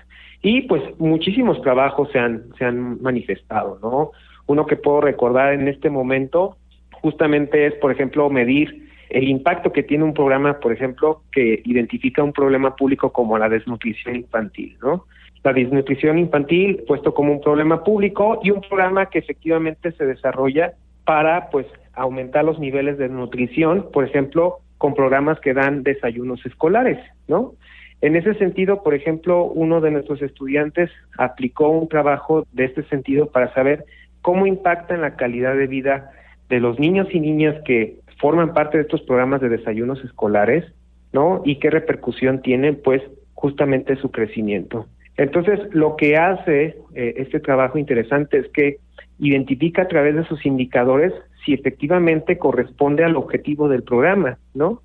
Y 0.48 0.62
pues 0.62 0.84
muchísimos 1.00 1.60
trabajos 1.64 2.12
se 2.12 2.20
han, 2.20 2.44
se 2.60 2.66
han 2.66 3.02
manifestado, 3.02 3.80
¿no? 3.82 4.12
Uno 4.46 4.68
que 4.68 4.76
puedo 4.76 5.02
recordar 5.02 5.54
en 5.54 5.68
este 5.68 5.90
momento 5.90 6.56
justamente 6.92 7.66
es, 7.66 7.74
por 7.82 7.92
ejemplo, 7.92 8.30
medir 8.30 8.88
el 9.10 9.28
impacto 9.28 9.72
que 9.72 9.82
tiene 9.82 10.04
un 10.04 10.14
programa, 10.14 10.60
por 10.60 10.72
ejemplo, 10.72 11.24
que 11.32 11.64
identifica 11.66 12.22
un 12.22 12.32
problema 12.32 12.76
público 12.76 13.12
como 13.12 13.40
la 13.40 13.50
desnutrición 13.50 14.18
infantil, 14.18 14.78
¿no? 14.84 15.06
La 15.44 15.52
desnutrición 15.52 16.20
infantil 16.20 16.84
puesto 16.88 17.16
como 17.16 17.32
un 17.32 17.42
problema 17.42 17.84
público 17.84 18.40
y 18.44 18.52
un 18.52 18.62
programa 18.62 19.08
que 19.08 19.18
efectivamente 19.18 19.94
se 19.94 20.06
desarrolla 20.06 20.74
para, 21.06 21.50
pues, 21.50 21.66
aumentar 21.94 22.46
los 22.46 22.60
niveles 22.60 23.00
de 23.00 23.10
nutrición, 23.10 23.88
por 23.92 24.04
ejemplo, 24.04 24.60
con 24.78 24.94
programas 24.94 25.40
que 25.40 25.56
dan 25.56 25.82
desayunos 25.82 26.46
escolares, 26.46 27.00
¿no? 27.28 27.54
En 28.02 28.16
ese 28.16 28.34
sentido, 28.36 28.84
por 28.84 28.94
ejemplo, 28.94 29.46
uno 29.46 29.82
de 29.82 29.92
nuestros 29.92 30.22
estudiantes 30.22 30.90
aplicó 31.18 31.70
un 31.70 31.88
trabajo 31.88 32.46
de 32.52 32.66
este 32.66 32.84
sentido 32.84 33.28
para 33.28 33.54
saber 33.54 33.86
cómo 34.22 34.48
impacta 34.48 34.96
en 34.96 35.02
la 35.02 35.16
calidad 35.16 35.56
de 35.56 35.68
vida 35.68 36.12
de 36.50 36.60
los 36.60 36.80
niños 36.80 37.08
y 37.12 37.20
niñas 37.20 37.56
que 37.66 37.98
forman 38.20 38.54
parte 38.54 38.78
de 38.78 38.84
estos 38.84 39.02
programas 39.02 39.42
de 39.42 39.50
desayunos 39.50 40.04
escolares, 40.04 40.66
¿no? 41.14 41.42
Y 41.46 41.58
qué 41.60 41.70
repercusión 41.70 42.42
tienen, 42.42 42.80
pues, 42.84 43.02
justamente 43.34 43.96
su 43.98 44.12
crecimiento. 44.12 44.88
Entonces, 45.18 45.60
lo 45.72 45.96
que 45.96 46.18
hace 46.18 46.78
eh, 46.94 47.14
este 47.18 47.40
trabajo 47.40 47.78
interesante 47.78 48.38
es 48.38 48.48
que 48.50 48.78
identifica 49.20 49.84
a 49.84 49.88
través 49.88 50.16
de 50.16 50.26
sus 50.26 50.46
indicadores 50.46 51.14
si 51.46 51.54
efectivamente 51.54 52.38
corresponde 52.38 53.04
al 53.04 53.16
objetivo 53.16 53.70
del 53.70 53.84
programa, 53.84 54.38
¿no? 54.54 54.82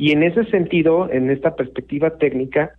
Y 0.00 0.12
en 0.12 0.22
ese 0.22 0.44
sentido, 0.46 1.10
en 1.12 1.28
esta 1.28 1.54
perspectiva 1.54 2.16
técnica, 2.16 2.72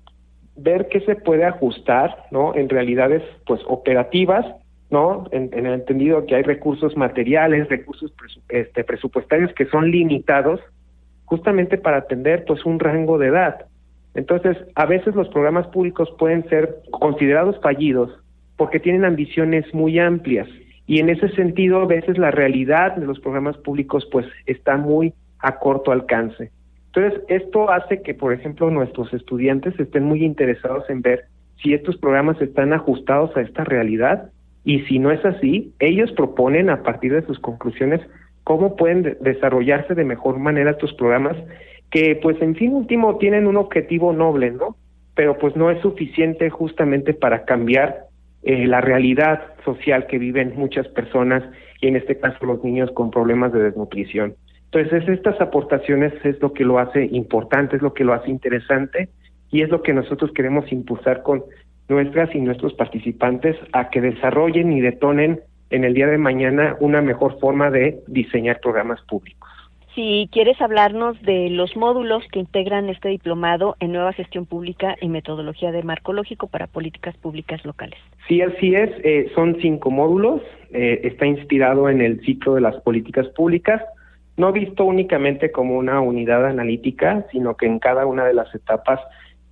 ver 0.55 0.87
qué 0.89 1.01
se 1.01 1.15
puede 1.15 1.45
ajustar, 1.45 2.25
¿no? 2.31 2.55
En 2.55 2.67
realidades, 2.67 3.21
pues, 3.45 3.61
operativas 3.67 4.45
¿no? 4.91 5.25
En, 5.31 5.49
el 5.53 5.65
entendido 5.67 6.25
que 6.25 6.35
hay 6.35 6.43
recursos 6.43 6.97
materiales, 6.97 7.69
recursos 7.69 8.11
este, 8.49 8.83
presupuestarios 8.83 9.53
que 9.53 9.65
son 9.67 9.89
limitados 9.89 10.59
justamente 11.25 11.77
para 11.77 11.97
atender 11.97 12.43
pues 12.45 12.65
un 12.65 12.77
rango 12.77 13.17
de 13.17 13.27
edad. 13.27 13.67
Entonces, 14.15 14.57
a 14.75 14.85
veces 14.85 15.15
los 15.15 15.29
programas 15.29 15.65
públicos 15.67 16.09
pueden 16.19 16.47
ser 16.49 16.81
considerados 16.91 17.57
fallidos 17.61 18.11
porque 18.57 18.81
tienen 18.81 19.05
ambiciones 19.05 19.65
muy 19.73 19.97
amplias 19.97 20.49
y 20.85 20.99
en 20.99 21.09
ese 21.09 21.29
sentido 21.29 21.81
a 21.81 21.85
veces 21.85 22.17
la 22.17 22.31
realidad 22.31 22.97
de 22.97 23.05
los 23.05 23.21
programas 23.21 23.57
públicos 23.59 24.05
pues 24.11 24.25
está 24.45 24.75
muy 24.75 25.13
a 25.39 25.57
corto 25.57 25.93
alcance. 25.93 26.51
Entonces, 26.93 27.21
esto 27.29 27.71
hace 27.71 28.01
que, 28.01 28.13
por 28.13 28.33
ejemplo, 28.33 28.69
nuestros 28.69 29.13
estudiantes 29.13 29.79
estén 29.79 30.03
muy 30.03 30.23
interesados 30.25 30.89
en 30.89 31.01
ver 31.01 31.25
si 31.61 31.73
estos 31.73 31.97
programas 31.97 32.41
están 32.41 32.73
ajustados 32.73 33.35
a 33.37 33.41
esta 33.41 33.63
realidad 33.63 34.29
y 34.63 34.81
si 34.81 34.99
no 34.99 35.11
es 35.11 35.23
así, 35.25 35.73
ellos 35.79 36.11
proponen 36.11 36.69
a 36.69 36.83
partir 36.83 37.13
de 37.13 37.25
sus 37.25 37.39
conclusiones 37.39 38.01
cómo 38.43 38.75
pueden 38.75 39.17
desarrollarse 39.21 39.95
de 39.95 40.03
mejor 40.03 40.37
manera 40.39 40.71
estos 40.71 40.93
programas 40.93 41.37
que 41.91 42.17
pues 42.21 42.41
en 42.41 42.55
fin 42.55 42.73
último 42.73 43.17
tienen 43.17 43.47
un 43.47 43.57
objetivo 43.57 44.13
noble, 44.13 44.51
¿no? 44.51 44.75
Pero 45.15 45.37
pues 45.37 45.55
no 45.55 45.69
es 45.71 45.81
suficiente 45.81 46.49
justamente 46.49 47.13
para 47.13 47.43
cambiar 47.45 48.05
eh, 48.43 48.65
la 48.65 48.81
realidad 48.81 49.41
social 49.65 50.07
que 50.07 50.17
viven 50.17 50.53
muchas 50.55 50.87
personas 50.87 51.43
y 51.81 51.87
en 51.87 51.95
este 51.95 52.17
caso 52.17 52.45
los 52.45 52.63
niños 52.63 52.89
con 52.91 53.11
problemas 53.11 53.51
de 53.51 53.63
desnutrición. 53.63 54.35
Entonces 54.73 55.07
estas 55.09 55.39
aportaciones 55.41 56.13
es 56.23 56.41
lo 56.41 56.53
que 56.53 56.63
lo 56.63 56.79
hace 56.79 57.05
importante, 57.11 57.75
es 57.75 57.81
lo 57.81 57.93
que 57.93 58.05
lo 58.05 58.13
hace 58.13 58.29
interesante 58.29 59.09
y 59.51 59.63
es 59.63 59.69
lo 59.69 59.83
que 59.83 59.93
nosotros 59.93 60.31
queremos 60.33 60.71
impulsar 60.71 61.23
con 61.23 61.43
nuestras 61.89 62.33
y 62.33 62.39
nuestros 62.39 62.73
participantes 62.73 63.57
a 63.73 63.89
que 63.89 63.99
desarrollen 63.99 64.71
y 64.71 64.79
detonen 64.79 65.41
en 65.71 65.83
el 65.83 65.93
día 65.93 66.07
de 66.07 66.17
mañana 66.17 66.77
una 66.79 67.01
mejor 67.01 67.37
forma 67.39 67.69
de 67.69 67.99
diseñar 68.07 68.59
programas 68.61 69.01
públicos. 69.01 69.49
Si 69.93 70.29
quieres 70.31 70.61
hablarnos 70.61 71.21
de 71.21 71.49
los 71.49 71.75
módulos 71.75 72.23
que 72.31 72.39
integran 72.39 72.87
este 72.87 73.09
diplomado 73.09 73.75
en 73.81 73.91
nueva 73.91 74.13
gestión 74.13 74.45
pública 74.45 74.95
y 75.01 75.09
metodología 75.09 75.73
de 75.73 75.83
marco 75.83 76.13
lógico 76.13 76.47
para 76.47 76.67
políticas 76.67 77.17
públicas 77.17 77.65
locales. 77.65 77.99
Sí, 78.25 78.41
así 78.41 78.73
es. 78.73 78.89
Eh, 79.03 79.29
son 79.35 79.57
cinco 79.61 79.91
módulos. 79.91 80.41
Eh, 80.71 81.01
está 81.03 81.25
inspirado 81.25 81.89
en 81.89 81.99
el 81.99 82.21
ciclo 82.21 82.55
de 82.55 82.61
las 82.61 82.77
políticas 82.77 83.27
públicas, 83.35 83.81
no 84.37 84.51
visto 84.51 84.85
únicamente 84.85 85.51
como 85.51 85.77
una 85.77 85.99
unidad 86.01 86.45
analítica, 86.45 87.25
sino 87.31 87.55
que 87.55 87.65
en 87.65 87.79
cada 87.79 88.05
una 88.05 88.25
de 88.25 88.33
las 88.33 88.53
etapas 88.55 88.99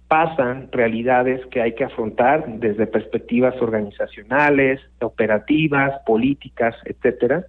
pasan 0.07 0.69
realidades 0.71 1.45
que 1.47 1.61
hay 1.61 1.75
que 1.75 1.83
afrontar 1.83 2.45
desde 2.59 2.87
perspectivas 2.87 3.55
organizacionales, 3.61 4.81
operativas, 5.01 6.01
políticas, 6.05 6.75
etcétera. 6.85 7.45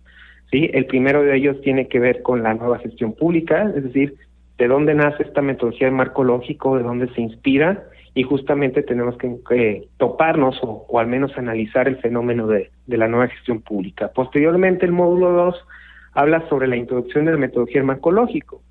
¿sí? 0.50 0.70
El 0.74 0.86
primero 0.86 1.22
de 1.22 1.36
ellos 1.36 1.60
tiene 1.62 1.88
que 1.88 1.98
ver 1.98 2.22
con 2.22 2.42
la 2.42 2.52
nueva 2.52 2.78
gestión 2.78 3.14
pública, 3.14 3.72
es 3.74 3.84
decir, 3.84 4.14
de 4.58 4.68
dónde 4.68 4.94
nace 4.94 5.22
esta 5.22 5.40
metodología 5.40 5.86
de 5.86 5.94
marco 5.94 6.22
lógico, 6.22 6.76
de 6.76 6.82
dónde 6.82 7.08
se 7.14 7.22
inspira, 7.22 7.82
y 8.12 8.24
justamente 8.24 8.82
tenemos 8.82 9.16
que 9.16 9.88
toparnos 9.96 10.58
o, 10.62 10.84
o, 10.86 10.98
al 10.98 11.06
menos 11.06 11.36
analizar 11.38 11.88
el 11.88 11.96
fenómeno 11.98 12.46
de, 12.46 12.70
de 12.86 12.96
la 12.98 13.08
nueva 13.08 13.28
gestión 13.28 13.62
pública. 13.62 14.10
Posteriormente, 14.12 14.84
el 14.84 14.92
módulo 14.92 15.30
2 15.30 15.54
habla 16.12 16.48
sobre 16.48 16.68
la 16.68 16.76
introducción 16.76 17.24
de 17.24 17.32
la 17.32 17.38
metodología 17.38 17.82
marco 17.82 18.10
lógico 18.10 18.62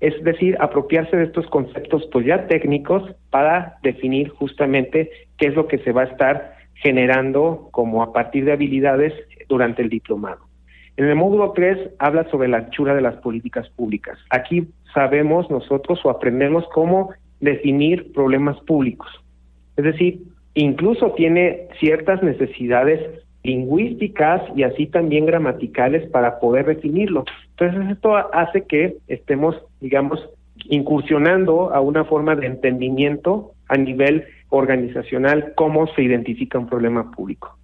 es 0.00 0.22
decir, 0.24 0.56
apropiarse 0.60 1.16
de 1.16 1.24
estos 1.24 1.46
conceptos 1.48 2.08
pues 2.10 2.26
ya 2.26 2.46
técnicos 2.46 3.14
para 3.28 3.76
definir 3.82 4.30
justamente 4.30 5.10
qué 5.36 5.48
es 5.48 5.54
lo 5.54 5.68
que 5.68 5.78
se 5.78 5.92
va 5.92 6.02
a 6.02 6.06
estar 6.06 6.54
generando 6.74 7.68
como 7.70 8.02
a 8.02 8.12
partir 8.12 8.46
de 8.46 8.52
habilidades 8.52 9.12
durante 9.48 9.82
el 9.82 9.90
diplomado. 9.90 10.40
En 10.96 11.04
el 11.04 11.16
módulo 11.16 11.52
3 11.52 11.90
habla 11.98 12.28
sobre 12.30 12.48
la 12.48 12.58
anchura 12.58 12.94
de 12.94 13.02
las 13.02 13.16
políticas 13.16 13.68
públicas. 13.70 14.18
Aquí 14.30 14.68
sabemos 14.94 15.50
nosotros 15.50 16.00
o 16.04 16.10
aprendemos 16.10 16.64
cómo 16.72 17.10
definir 17.40 18.12
problemas 18.12 18.58
públicos. 18.60 19.08
Es 19.76 19.84
decir, 19.84 20.22
incluso 20.54 21.12
tiene 21.12 21.68
ciertas 21.78 22.22
necesidades 22.22 23.22
lingüísticas 23.42 24.42
y 24.54 24.62
así 24.64 24.86
también 24.86 25.26
gramaticales 25.26 26.08
para 26.10 26.38
poder 26.38 26.66
definirlo. 26.66 27.24
Entonces 27.50 27.90
esto 27.90 28.16
hace 28.16 28.64
que 28.64 28.96
estemos, 29.08 29.56
digamos, 29.80 30.28
incursionando 30.64 31.72
a 31.72 31.80
una 31.80 32.04
forma 32.04 32.36
de 32.36 32.46
entendimiento 32.46 33.52
a 33.68 33.76
nivel 33.76 34.24
organizacional 34.50 35.52
cómo 35.56 35.86
se 35.94 36.02
identifica 36.02 36.58
un 36.58 36.66
problema 36.66 37.10
público. 37.10 37.56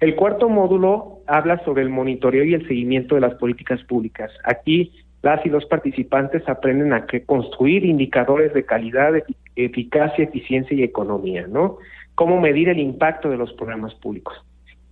El 0.00 0.16
cuarto 0.16 0.48
módulo 0.48 1.20
habla 1.26 1.62
sobre 1.64 1.82
el 1.82 1.88
monitoreo 1.88 2.44
y 2.44 2.54
el 2.54 2.66
seguimiento 2.66 3.14
de 3.14 3.20
las 3.20 3.34
políticas 3.34 3.82
públicas. 3.84 4.32
Aquí 4.44 4.92
las 5.22 5.46
y 5.46 5.48
los 5.48 5.64
participantes 5.66 6.48
aprenden 6.48 6.92
a 6.92 7.06
construir 7.24 7.84
indicadores 7.84 8.52
de 8.52 8.64
calidad, 8.64 9.12
eficacia, 9.54 10.24
eficiencia 10.24 10.76
y 10.76 10.82
economía, 10.82 11.46
¿no? 11.46 11.78
Cómo 12.16 12.40
medir 12.40 12.68
el 12.68 12.80
impacto 12.80 13.30
de 13.30 13.36
los 13.36 13.52
programas 13.52 13.94
públicos. 13.94 14.34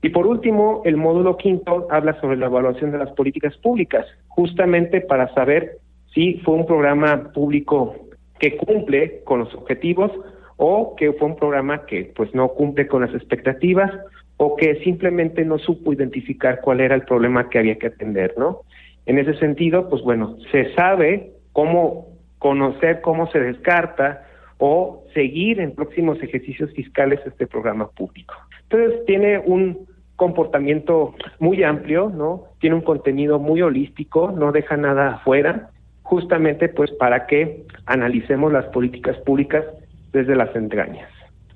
Y 0.02 0.08
por 0.10 0.26
último, 0.26 0.82
el 0.84 0.96
módulo 0.96 1.36
quinto 1.36 1.86
habla 1.90 2.18
sobre 2.20 2.36
la 2.36 2.46
evaluación 2.46 2.90
de 2.90 2.98
las 2.98 3.10
políticas 3.12 3.56
públicas, 3.58 4.06
justamente 4.28 5.00
para 5.00 5.32
saber 5.34 5.78
si 6.14 6.34
fue 6.44 6.54
un 6.54 6.66
programa 6.66 7.32
público 7.32 7.94
que 8.38 8.56
cumple 8.56 9.22
con 9.24 9.40
los 9.40 9.54
objetivos 9.54 10.10
o 10.56 10.94
que 10.96 11.12
fue 11.12 11.28
un 11.28 11.36
programa 11.36 11.84
que 11.86 12.12
pues 12.16 12.34
no 12.34 12.48
cumple 12.48 12.86
con 12.86 13.02
las 13.02 13.14
expectativas 13.14 13.90
o 14.38 14.56
que 14.56 14.76
simplemente 14.82 15.44
no 15.44 15.58
supo 15.58 15.92
identificar 15.92 16.60
cuál 16.62 16.80
era 16.80 16.94
el 16.94 17.02
problema 17.02 17.50
que 17.50 17.58
había 17.58 17.78
que 17.78 17.88
atender, 17.88 18.34
¿no? 18.38 18.62
En 19.04 19.18
ese 19.18 19.34
sentido, 19.34 19.88
pues 19.90 20.02
bueno, 20.02 20.36
se 20.50 20.74
sabe 20.74 21.32
cómo 21.52 22.06
conocer 22.38 23.02
cómo 23.02 23.30
se 23.30 23.38
descarta 23.38 24.26
o 24.56 25.04
seguir 25.14 25.60
en 25.60 25.74
próximos 25.74 26.22
ejercicios 26.22 26.72
fiscales 26.72 27.20
este 27.26 27.46
programa 27.46 27.88
público. 27.90 28.34
Entonces 28.62 29.04
tiene 29.04 29.38
un 29.38 29.86
comportamiento 30.20 31.14
muy 31.38 31.62
amplio, 31.62 32.10
¿no? 32.10 32.44
Tiene 32.60 32.76
un 32.76 32.82
contenido 32.82 33.38
muy 33.38 33.62
holístico, 33.62 34.30
no 34.30 34.52
deja 34.52 34.76
nada 34.76 35.14
afuera, 35.14 35.70
justamente 36.02 36.68
pues 36.68 36.90
para 36.90 37.26
que 37.26 37.64
analicemos 37.86 38.52
las 38.52 38.66
políticas 38.66 39.16
públicas 39.24 39.64
desde 40.12 40.36
las 40.36 40.54
entrañas. 40.54 41.08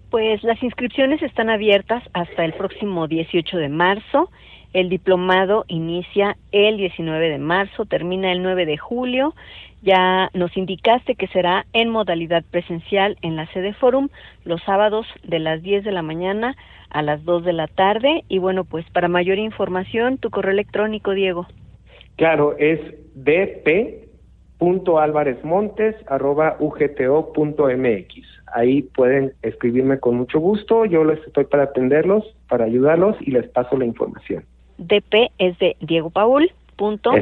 Pues 0.08 0.42
las 0.44 0.62
inscripciones 0.62 1.20
están 1.22 1.50
abiertas 1.50 2.02
hasta 2.14 2.42
el 2.42 2.54
próximo 2.54 3.06
18 3.06 3.58
de 3.58 3.68
marzo. 3.68 4.30
El 4.74 4.88
diplomado 4.88 5.64
inicia 5.68 6.36
el 6.50 6.76
19 6.78 7.30
de 7.30 7.38
marzo, 7.38 7.84
termina 7.84 8.32
el 8.32 8.42
9 8.42 8.66
de 8.66 8.76
julio. 8.76 9.32
Ya 9.82 10.30
nos 10.34 10.56
indicaste 10.56 11.14
que 11.14 11.28
será 11.28 11.64
en 11.72 11.90
modalidad 11.90 12.42
presencial 12.50 13.16
en 13.22 13.36
la 13.36 13.46
sede 13.52 13.72
Forum 13.72 14.08
los 14.44 14.60
sábados 14.64 15.06
de 15.22 15.38
las 15.38 15.62
10 15.62 15.84
de 15.84 15.92
la 15.92 16.02
mañana 16.02 16.56
a 16.90 17.02
las 17.02 17.24
2 17.24 17.44
de 17.44 17.52
la 17.52 17.68
tarde. 17.68 18.24
Y 18.28 18.38
bueno, 18.38 18.64
pues 18.64 18.84
para 18.90 19.06
mayor 19.06 19.38
información, 19.38 20.18
tu 20.18 20.30
correo 20.30 20.50
electrónico, 20.50 21.12
Diego. 21.12 21.46
Claro, 22.16 22.56
es 22.58 22.80
dp 23.14 24.08
mx 27.76 28.26
Ahí 28.52 28.82
pueden 28.82 29.34
escribirme 29.42 30.00
con 30.00 30.16
mucho 30.16 30.40
gusto, 30.40 30.84
yo 30.84 31.04
les 31.04 31.24
estoy 31.24 31.44
para 31.44 31.64
atenderlos, 31.64 32.24
para 32.48 32.64
ayudarlos 32.64 33.16
y 33.20 33.30
les 33.30 33.48
paso 33.48 33.76
la 33.76 33.84
información. 33.84 34.44
DP 34.78 35.32
es 35.38 35.58
de 35.58 35.76
Diego 35.80 36.10
Paul. 36.10 36.50
Punto. 36.76 37.12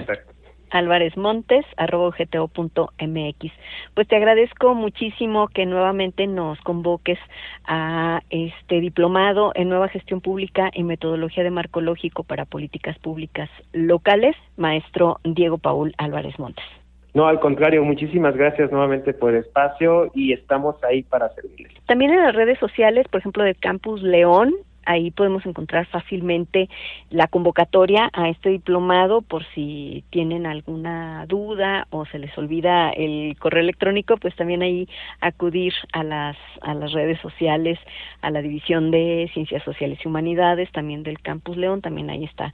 Álvarez 0.73 1.17
Montes, 1.17 1.65
arroba 1.77 2.15
mx. 2.17 3.53
Pues 3.95 4.09
te 4.09 4.17
agradezco 4.17 4.75
muchísimo 4.75 5.49
que 5.49 5.67
nuevamente 5.67 6.27
nos 6.27 6.59
convoques 6.61 7.19
a 7.67 8.23
este 8.31 8.81
diplomado 8.81 9.53
en 9.55 9.69
nueva 9.69 9.89
gestión 9.89 10.21
pública 10.21 10.71
y 10.73 10.83
metodología 10.83 11.45
de 11.45 11.51
marco 11.51 11.81
lógico 11.81 12.25
para 12.25 12.47
políticas 12.47 12.99
públicas 12.99 13.51
locales, 13.73 14.35
maestro 14.57 15.21
Diego 15.25 15.59
Paul 15.59 15.95
Álvarez 15.99 16.39
Montes. 16.39 16.65
No, 17.15 17.27
al 17.27 17.41
contrario, 17.41 17.85
muchísimas 17.85 18.35
gracias 18.35 18.73
nuevamente 18.73 19.13
por 19.13 19.35
el 19.35 19.41
espacio 19.41 20.11
y 20.15 20.33
estamos 20.33 20.83
ahí 20.83 21.03
para 21.03 21.29
servirles. 21.35 21.75
También 21.85 22.11
en 22.13 22.23
las 22.23 22.35
redes 22.35 22.59
sociales, 22.59 23.07
por 23.09 23.21
ejemplo, 23.21 23.45
de 23.45 23.55
Campus 23.55 24.03
León, 24.03 24.55
ahí 24.85 25.11
podemos 25.11 25.45
encontrar 25.47 25.87
fácilmente 25.87 26.69
la 27.11 27.27
convocatoria 27.27 28.11
a 28.13 28.29
este 28.29 28.51
diplomado 28.51 29.23
por 29.23 29.45
si 29.55 30.05
tienen 30.11 30.47
alguna 30.47 31.27
duda 31.27 31.87
o 31.91 32.07
se 32.07 32.19
les 32.19 32.37
olvida 32.37 32.91
el 32.91 33.37
correo 33.39 33.63
electrónico, 33.63 34.17
pues 34.17 34.35
también 34.37 34.63
ahí 34.63 34.89
acudir 35.21 35.73
a 35.93 36.03
las 36.03 36.37
a 36.63 36.75
las 36.75 36.93
redes 36.93 37.21
sociales, 37.21 37.79
a 38.21 38.31
la 38.31 38.43
división 38.43 38.91
de 38.91 39.31
Ciencias 39.33 39.63
Sociales 39.65 39.99
y 40.05 40.09
Humanidades, 40.09 40.71
también 40.73 41.03
del 41.03 41.21
Campus 41.21 41.57
León, 41.57 41.81
también 41.81 42.11
ahí 42.11 42.25
está 42.25 42.53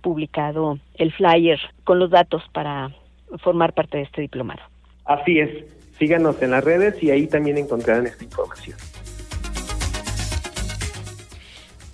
publicado 0.00 0.78
el 0.94 1.12
flyer 1.12 1.60
con 1.84 1.98
los 1.98 2.10
datos 2.10 2.42
para 2.52 2.90
formar 3.38 3.72
parte 3.72 3.98
de 3.98 4.04
este 4.04 4.22
diplomado. 4.22 4.60
Así 5.04 5.38
es, 5.38 5.64
síganos 5.98 6.40
en 6.42 6.52
las 6.52 6.64
redes 6.64 7.02
y 7.02 7.10
ahí 7.10 7.26
también 7.26 7.58
encontrarán 7.58 8.06
esta 8.06 8.24
información. 8.24 8.76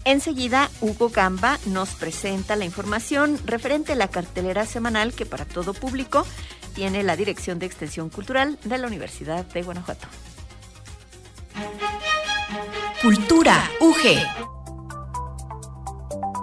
Enseguida, 0.07 0.71
Hugo 0.81 1.09
Gamba 1.09 1.59
nos 1.66 1.90
presenta 1.90 2.55
la 2.55 2.64
información 2.64 3.40
referente 3.45 3.95
a 3.95 3.97
la 3.97 4.07
cartelera 4.07 4.64
semanal 4.64 5.12
que 5.12 5.27
para 5.27 5.45
todo 5.45 5.75
público 5.75 6.25
tiene 6.77 7.03
la 7.03 7.16
Dirección 7.16 7.59
de 7.59 7.66
Extensión 7.66 8.09
Cultural 8.09 8.57
de 8.62 8.79
la 8.79 8.87
Universidad 8.87 9.45
de 9.47 9.62
Guanajuato. 9.64 10.07
Cultura 13.03 13.69
UG. 13.81 13.97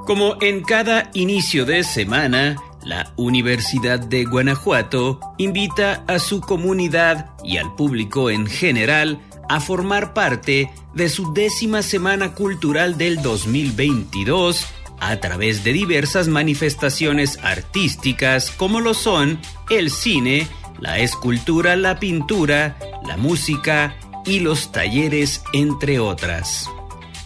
Como 0.06 0.36
en 0.42 0.62
cada 0.64 1.10
inicio 1.14 1.66
de 1.66 1.86
semana, 1.86 2.58
la 2.84 3.14
Universidad 3.16 3.98
de 3.98 4.26
Guanajuato 4.26 5.22
invita 5.38 6.04
a 6.08 6.20
su 6.20 6.42
comunidad 6.42 7.30
y 7.46 7.56
al 7.56 7.74
público 7.76 8.30
en 8.30 8.46
general 8.46 9.22
a 9.50 9.60
formar 9.60 10.14
parte 10.14 10.70
de 10.94 11.10
su 11.10 11.34
décima 11.34 11.82
Semana 11.82 12.34
Cultural 12.34 12.98
del 12.98 13.22
2022 13.22 14.66
a 15.00 15.18
través 15.18 15.64
de 15.64 15.74
diversas 15.74 16.28
manifestaciones 16.28 17.38
artísticas 17.44 18.52
como 18.52 18.80
lo 18.80 18.94
son 18.94 19.40
el 19.70 19.90
cine, 19.90 20.48
la 20.80 21.00
escultura, 21.00 21.76
la 21.76 22.00
pintura, 22.00 22.78
la 23.06 23.18
música 23.18 23.98
y 24.26 24.40
los 24.40 24.72
talleres, 24.72 25.44
entre 25.54 26.00
otras. 26.00 26.70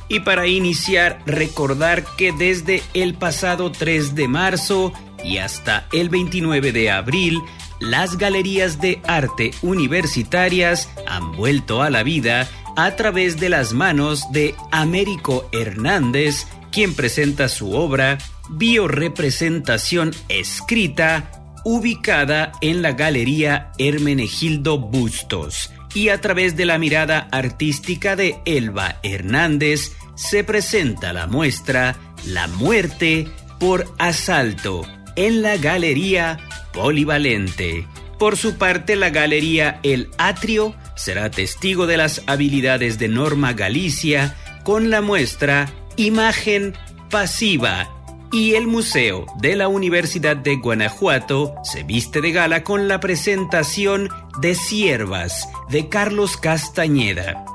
Y 0.10 0.22
para 0.22 0.48
iniciar, 0.48 1.22
recordar 1.26 2.04
que 2.18 2.32
desde 2.32 2.82
el 2.94 3.14
pasado 3.14 3.72
3 3.72 4.16
de 4.16 4.28
marzo 4.28 4.94
y 5.24 5.38
hasta 5.38 5.88
el 5.92 6.10
29 6.10 6.72
de 6.72 6.92
abril, 6.92 7.42
las 7.80 8.18
galerías 8.18 8.82
de 8.82 9.02
arte 9.08 9.52
universitarias 9.62 10.90
han 11.06 11.32
vuelto 11.34 11.82
a 11.82 11.90
la 11.90 12.04
vida 12.04 12.48
a 12.76 12.96
través 12.96 13.40
de 13.40 13.50
las 13.50 13.74
manos 13.74 14.32
de 14.32 14.56
Américo 14.72 15.50
Hernández, 15.52 16.48
quien 16.72 16.94
presenta 16.94 17.50
su 17.50 17.74
obra 17.74 18.18
Biorepresentación 18.50 20.14
Escrita, 20.30 21.32
ubicada 21.66 22.52
en 22.62 22.82
la 22.82 22.94
Galería 22.94 23.72
Hermenegildo 23.78 24.80
Bustos. 24.80 25.72
Y 25.94 26.10
a 26.10 26.22
través 26.22 26.56
de 26.56 26.66
la 26.66 26.78
mirada 26.78 27.28
artística 27.32 28.16
de 28.16 28.40
Elba 28.46 29.00
Hernández, 29.04 29.94
se 30.16 30.44
presenta 30.44 31.14
la 31.14 31.28
muestra 31.28 31.96
La 32.26 32.48
muerte 32.48 33.28
por 33.60 33.92
asalto, 33.98 34.84
en 35.18 35.42
la 35.42 35.58
Galería 35.58 36.40
Polivalente. 36.72 37.86
Por 38.18 38.38
su 38.38 38.58
parte, 38.58 38.96
la 38.96 39.10
Galería 39.10 39.80
El 39.84 40.10
Atrio 40.18 40.74
será 40.96 41.30
testigo 41.30 41.86
de 41.86 41.98
las 41.98 42.24
habilidades 42.28 42.98
de 42.98 43.10
Norma 43.10 43.54
Galicia 43.54 44.36
con 44.64 44.90
la 44.90 45.02
muestra 45.02 45.70
Imagen 45.98 46.74
Pasiva 47.10 47.90
y 48.32 48.56
el 48.56 48.68
Museo 48.68 49.26
de 49.40 49.56
la 49.56 49.68
Universidad 49.68 50.36
de 50.36 50.56
Guanajuato 50.56 51.56
se 51.64 51.84
viste 51.84 52.22
de 52.22 52.32
gala 52.32 52.64
con 52.64 52.88
la 52.88 53.00
presentación 53.00 54.10
de 54.42 54.56
Siervas 54.56 55.48
de 55.70 55.88
Carlos 55.90 56.38
Castañeda. 56.38 57.46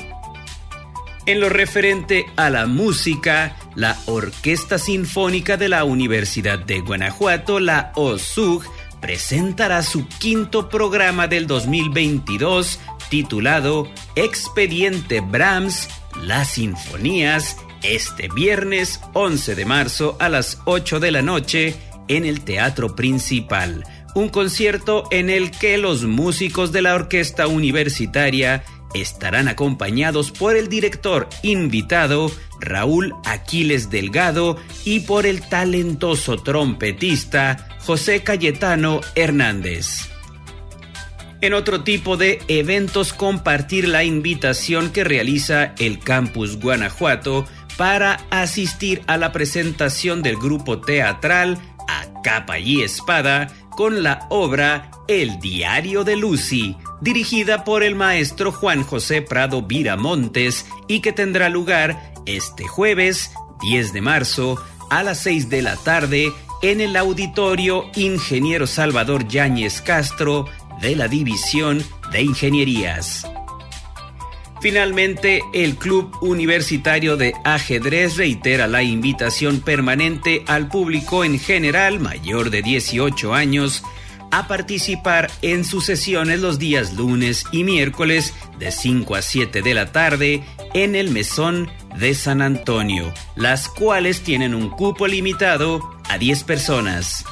En 1.26 1.40
lo 1.40 1.50
referente 1.50 2.24
a 2.36 2.48
la 2.48 2.66
música, 2.66 3.54
la 3.74 3.98
Orquesta 4.06 4.78
Sinfónica 4.78 5.58
de 5.58 5.68
la 5.68 5.84
Universidad 5.84 6.58
de 6.58 6.80
Guanajuato, 6.80 7.60
la 7.60 7.92
OSUG, 7.96 8.64
presentará 9.00 9.82
su 9.82 10.06
quinto 10.06 10.68
programa 10.68 11.28
del 11.28 11.46
2022 11.46 12.80
titulado 13.08 13.88
Expediente 14.16 15.20
Brahms, 15.20 15.88
las 16.22 16.52
Sinfonías, 16.52 17.56
este 17.82 18.28
viernes 18.28 19.00
11 19.14 19.54
de 19.54 19.64
marzo 19.64 20.16
a 20.20 20.28
las 20.28 20.60
8 20.64 21.00
de 21.00 21.10
la 21.10 21.22
noche 21.22 21.76
en 22.08 22.24
el 22.24 22.40
Teatro 22.42 22.94
Principal. 22.94 23.84
Un 24.14 24.30
concierto 24.30 25.04
en 25.10 25.30
el 25.30 25.50
que 25.50 25.78
los 25.78 26.04
músicos 26.04 26.72
de 26.72 26.82
la 26.82 26.94
orquesta 26.94 27.46
universitaria 27.46 28.64
estarán 28.94 29.48
acompañados 29.48 30.30
por 30.30 30.56
el 30.56 30.68
director 30.68 31.28
invitado 31.42 32.30
Raúl 32.60 33.14
Aquiles 33.24 33.90
Delgado 33.90 34.56
y 34.84 35.00
por 35.00 35.26
el 35.26 35.40
talentoso 35.42 36.38
trompetista 36.38 37.68
José 37.80 38.22
Cayetano 38.22 39.00
Hernández. 39.14 40.08
En 41.40 41.54
otro 41.54 41.84
tipo 41.84 42.16
de 42.16 42.40
eventos, 42.48 43.12
compartir 43.12 43.86
la 43.86 44.02
invitación 44.02 44.90
que 44.90 45.04
realiza 45.04 45.74
el 45.78 46.00
Campus 46.00 46.58
Guanajuato 46.58 47.46
para 47.76 48.14
asistir 48.30 49.02
a 49.06 49.16
la 49.16 49.30
presentación 49.30 50.20
del 50.22 50.36
grupo 50.36 50.80
teatral 50.80 51.56
A 51.86 52.22
Capa 52.24 52.58
y 52.58 52.82
Espada 52.82 53.46
con 53.78 54.02
la 54.02 54.26
obra 54.28 54.90
El 55.06 55.38
Diario 55.38 56.02
de 56.02 56.16
Lucy, 56.16 56.74
dirigida 57.00 57.62
por 57.62 57.84
el 57.84 57.94
maestro 57.94 58.50
Juan 58.50 58.82
José 58.82 59.22
Prado 59.22 59.62
Viramontes 59.62 60.66
y 60.88 60.98
que 60.98 61.12
tendrá 61.12 61.48
lugar 61.48 62.12
este 62.26 62.66
jueves 62.66 63.30
10 63.60 63.92
de 63.92 64.00
marzo 64.00 64.60
a 64.90 65.04
las 65.04 65.20
6 65.20 65.48
de 65.48 65.62
la 65.62 65.76
tarde 65.76 66.32
en 66.60 66.80
el 66.80 66.96
auditorio 66.96 67.84
Ingeniero 67.94 68.66
Salvador 68.66 69.28
Yáñez 69.28 69.80
Castro 69.80 70.46
de 70.82 70.96
la 70.96 71.06
División 71.06 71.80
de 72.10 72.22
Ingenierías. 72.22 73.28
Finalmente, 74.60 75.42
el 75.52 75.76
Club 75.76 76.16
Universitario 76.20 77.16
de 77.16 77.32
Ajedrez 77.44 78.16
reitera 78.16 78.66
la 78.66 78.82
invitación 78.82 79.60
permanente 79.60 80.42
al 80.46 80.68
público 80.68 81.24
en 81.24 81.38
general 81.38 82.00
mayor 82.00 82.50
de 82.50 82.62
18 82.62 83.34
años 83.34 83.84
a 84.30 84.48
participar 84.48 85.30
en 85.42 85.64
sus 85.64 85.86
sesiones 85.86 86.40
los 86.40 86.58
días 86.58 86.94
lunes 86.94 87.44
y 87.52 87.64
miércoles 87.64 88.34
de 88.58 88.72
5 88.72 89.14
a 89.14 89.22
7 89.22 89.62
de 89.62 89.74
la 89.74 89.92
tarde 89.92 90.42
en 90.74 90.96
el 90.96 91.10
Mesón 91.10 91.70
de 91.96 92.14
San 92.14 92.42
Antonio, 92.42 93.12
las 93.36 93.68
cuales 93.68 94.22
tienen 94.22 94.54
un 94.54 94.70
cupo 94.70 95.06
limitado 95.06 95.80
a 96.08 96.18
10 96.18 96.44
personas. 96.44 97.24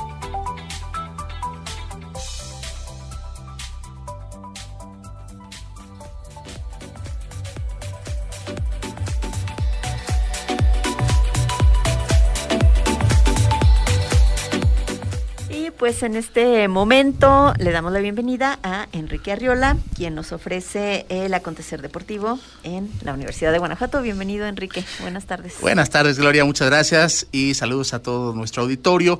pues 15.77 16.03
en 16.03 16.15
este 16.15 16.67
momento 16.67 17.53
le 17.57 17.71
damos 17.71 17.91
la 17.91 17.99
bienvenida 17.99 18.59
a 18.63 18.87
Enrique 18.91 19.31
Arriola, 19.31 19.77
quien 19.95 20.15
nos 20.15 20.31
ofrece 20.31 21.05
el 21.09 21.33
acontecer 21.33 21.81
deportivo 21.81 22.39
en 22.63 22.89
la 23.03 23.13
Universidad 23.13 23.51
de 23.51 23.59
Guanajuato. 23.59 24.01
Bienvenido, 24.01 24.45
Enrique. 24.45 24.83
Buenas 25.01 25.25
tardes. 25.25 25.55
Buenas 25.61 25.89
tardes, 25.89 26.17
Gloria. 26.17 26.45
Muchas 26.45 26.69
gracias 26.69 27.27
y 27.31 27.53
saludos 27.53 27.93
a 27.93 28.01
todo 28.01 28.33
nuestro 28.33 28.63
auditorio. 28.63 29.19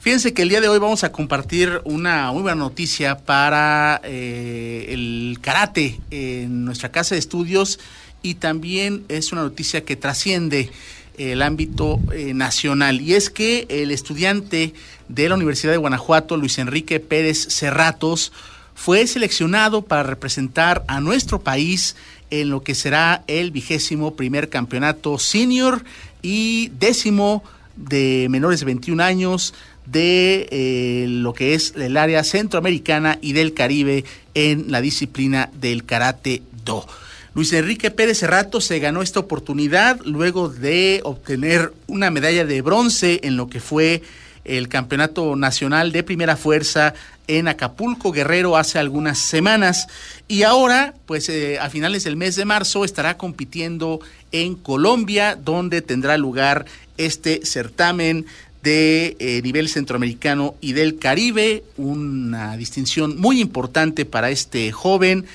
Fíjense 0.00 0.32
que 0.32 0.42
el 0.42 0.48
día 0.48 0.60
de 0.60 0.68
hoy 0.68 0.78
vamos 0.78 1.02
a 1.02 1.10
compartir 1.10 1.80
una 1.84 2.30
muy 2.32 2.42
buena 2.42 2.56
noticia 2.56 3.18
para 3.18 4.00
eh, 4.04 4.86
el 4.90 5.38
karate 5.40 6.00
en 6.10 6.64
nuestra 6.64 6.90
casa 6.90 7.14
de 7.14 7.18
estudios 7.18 7.80
y 8.22 8.34
también 8.34 9.04
es 9.08 9.32
una 9.32 9.42
noticia 9.42 9.84
que 9.84 9.96
trasciende 9.96 10.70
el 11.18 11.42
ámbito 11.42 12.00
eh, 12.12 12.32
nacional 12.34 13.00
y 13.00 13.14
es 13.14 13.30
que 13.30 13.66
el 13.68 13.90
estudiante 13.90 14.72
de 15.08 15.28
la 15.28 15.34
Universidad 15.34 15.72
de 15.72 15.78
Guanajuato, 15.78 16.36
Luis 16.36 16.58
Enrique 16.58 17.00
Pérez 17.00 17.48
Cerratos, 17.48 18.32
fue 18.74 19.06
seleccionado 19.06 19.82
para 19.82 20.04
representar 20.04 20.84
a 20.86 21.00
nuestro 21.00 21.40
país 21.40 21.96
en 22.30 22.50
lo 22.50 22.62
que 22.62 22.74
será 22.74 23.24
el 23.26 23.50
vigésimo 23.50 24.14
primer 24.14 24.48
campeonato 24.48 25.18
senior 25.18 25.84
y 26.22 26.70
décimo 26.78 27.42
de 27.76 28.28
menores 28.30 28.60
de 28.60 28.66
21 28.66 29.02
años 29.02 29.54
de 29.86 30.48
eh, 30.50 31.06
lo 31.08 31.32
que 31.32 31.54
es 31.54 31.74
el 31.76 31.96
área 31.96 32.22
centroamericana 32.22 33.18
y 33.20 33.32
del 33.32 33.54
Caribe 33.54 34.04
en 34.34 34.70
la 34.70 34.80
disciplina 34.80 35.50
del 35.54 35.84
karate 35.84 36.42
do. 36.64 36.86
Luis 37.34 37.52
Enrique 37.52 37.90
Pérez 37.90 38.18
Cerrato 38.18 38.60
se 38.60 38.78
ganó 38.78 39.02
esta 39.02 39.20
oportunidad 39.20 40.00
luego 40.04 40.48
de 40.48 41.00
obtener 41.04 41.72
una 41.86 42.10
medalla 42.10 42.44
de 42.44 42.62
bronce 42.62 43.20
en 43.22 43.36
lo 43.36 43.48
que 43.48 43.60
fue 43.60 44.02
el 44.44 44.68
Campeonato 44.68 45.36
Nacional 45.36 45.92
de 45.92 46.02
Primera 46.02 46.36
Fuerza 46.36 46.94
en 47.26 47.46
Acapulco 47.46 48.12
Guerrero 48.12 48.56
hace 48.56 48.78
algunas 48.78 49.18
semanas. 49.18 49.86
Y 50.26 50.42
ahora 50.42 50.94
pues 51.06 51.28
eh, 51.28 51.58
a 51.60 51.68
finales 51.68 52.04
del 52.04 52.16
mes 52.16 52.34
de 52.34 52.46
marzo 52.46 52.84
estará 52.84 53.18
compitiendo 53.18 54.00
en 54.32 54.54
Colombia 54.54 55.36
donde 55.36 55.82
tendrá 55.82 56.16
lugar 56.16 56.64
este 56.96 57.44
certamen 57.44 58.26
de 58.62 59.16
eh, 59.20 59.40
nivel 59.42 59.68
centroamericano 59.68 60.56
y 60.60 60.72
del 60.72 60.98
Caribe, 60.98 61.62
una 61.76 62.56
distinción 62.56 63.18
muy 63.18 63.40
importante 63.40 64.04
para 64.04 64.30
este 64.30 64.72
joven 64.72 65.26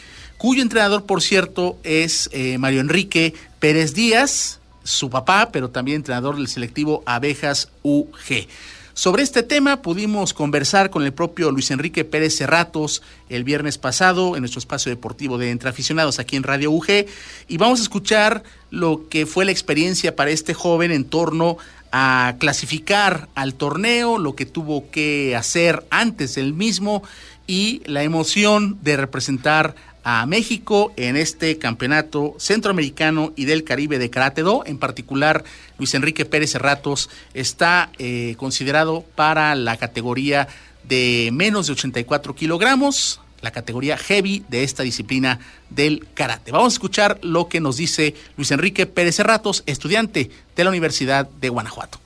cuyo 0.44 0.62
entrenador, 0.62 1.06
por 1.06 1.22
cierto, 1.22 1.78
es 1.86 2.30
eh, 2.34 2.58
Mario 2.58 2.82
Enrique 2.82 3.34
Pérez 3.60 3.94
Díaz, 3.94 4.60
su 4.84 5.10
papá, 5.10 5.52
pero 5.54 5.70
también 5.70 5.96
entrenador 5.96 6.36
del 6.36 6.50
selectivo 6.50 7.02
Abejas 7.06 7.70
UG. 7.82 8.50
Sobre 8.94 9.24
este 9.24 9.42
tema 9.42 9.82
pudimos 9.82 10.34
conversar 10.34 10.90
con 10.90 11.04
el 11.04 11.14
propio 11.14 11.50
Luis 11.50 11.72
Enrique 11.72 12.04
Pérez 12.04 12.36
Cerratos 12.36 13.02
el 13.30 13.46
viernes 13.46 13.78
pasado 13.78 14.36
en 14.36 14.42
nuestro 14.42 14.60
espacio 14.60 14.90
deportivo 14.90 15.38
de 15.38 15.50
Entre 15.50 15.70
Aficionados 15.70 16.20
aquí 16.20 16.36
en 16.36 16.44
Radio 16.44 16.72
UG 16.72 17.06
y 17.48 17.56
vamos 17.56 17.80
a 17.80 17.84
escuchar 17.84 18.44
lo 18.70 19.08
que 19.08 19.26
fue 19.26 19.46
la 19.46 19.52
experiencia 19.52 20.14
para 20.14 20.32
este 20.32 20.54
joven 20.54 20.92
en 20.92 21.06
torno 21.06 21.56
a 21.94 22.36
clasificar 22.38 23.30
al 23.34 23.54
torneo, 23.54 24.18
lo 24.18 24.36
que 24.36 24.46
tuvo 24.46 24.92
que 24.92 25.38
hacer 25.38 25.86
antes 25.90 26.36
del 26.36 26.52
mismo 26.52 27.02
y 27.48 27.82
la 27.86 28.04
emoción 28.04 28.78
de 28.82 28.98
representar 28.98 29.76
a 30.04 30.26
México 30.26 30.94
en 30.98 31.16
este 31.16 31.58
campeonato 31.58 32.36
centroamericano 32.38 33.34
y 33.36 33.46
del 33.46 33.64
Caribe 33.64 34.00
de 34.00 34.10
Karate 34.10 34.42
Do. 34.42 34.64
En 34.66 34.78
particular, 34.78 35.44
Luis 35.78 35.94
Enrique 35.94 36.26
Pérez 36.26 36.52
Cerratos 36.52 37.10
está 37.34 37.90
eh, 37.98 38.36
considerado 38.38 39.04
para 39.16 39.56
la 39.56 39.78
categoría 39.78 40.48
de 40.84 41.30
menos 41.32 41.68
de 41.68 41.74
84 41.74 42.36
kilogramos, 42.36 43.22
la 43.42 43.52
categoría 43.52 43.98
heavy 43.98 44.44
de 44.50 44.64
esta 44.64 44.84
disciplina 44.84 45.40
del 45.70 46.08
karate. 46.14 46.52
Vamos 46.52 46.74
a 46.74 46.76
escuchar 46.76 47.20
lo 47.22 47.48
que 47.48 47.60
nos 47.60 47.78
dice 47.78 48.16
Luis 48.38 48.52
Enrique 48.52 48.86
Pérez 48.86 49.16
Cerratos, 49.16 49.64
estudiante 49.66 50.32
de 50.56 50.64
la 50.64 50.70
Universidad 50.70 51.28
de 51.30 51.50
Guanajuato. 51.50 52.00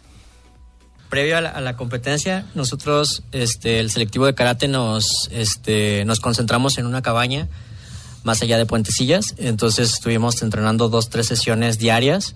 Previo 1.10 1.38
a 1.38 1.42
la, 1.42 1.78
competencia, 1.78 2.46
nosotros, 2.54 3.24
este, 3.32 3.80
el 3.80 3.92
selectivo 3.92 4.26
de 4.26 4.36
karate, 4.36 4.68
nos, 4.68 5.30
este, 5.32 6.04
nos 6.06 6.20
concentramos 6.20 6.78
en 6.80 6.86
una 6.86 7.02
cabaña 7.02 7.48
más 8.28 8.42
allá 8.42 8.58
de 8.58 8.66
Puentecillas. 8.66 9.34
Entonces 9.38 9.94
estuvimos 9.94 10.42
entrenando 10.44 10.90
dos, 10.90 11.10
tres 11.10 11.26
sesiones 11.26 11.80
diarias. 11.80 12.36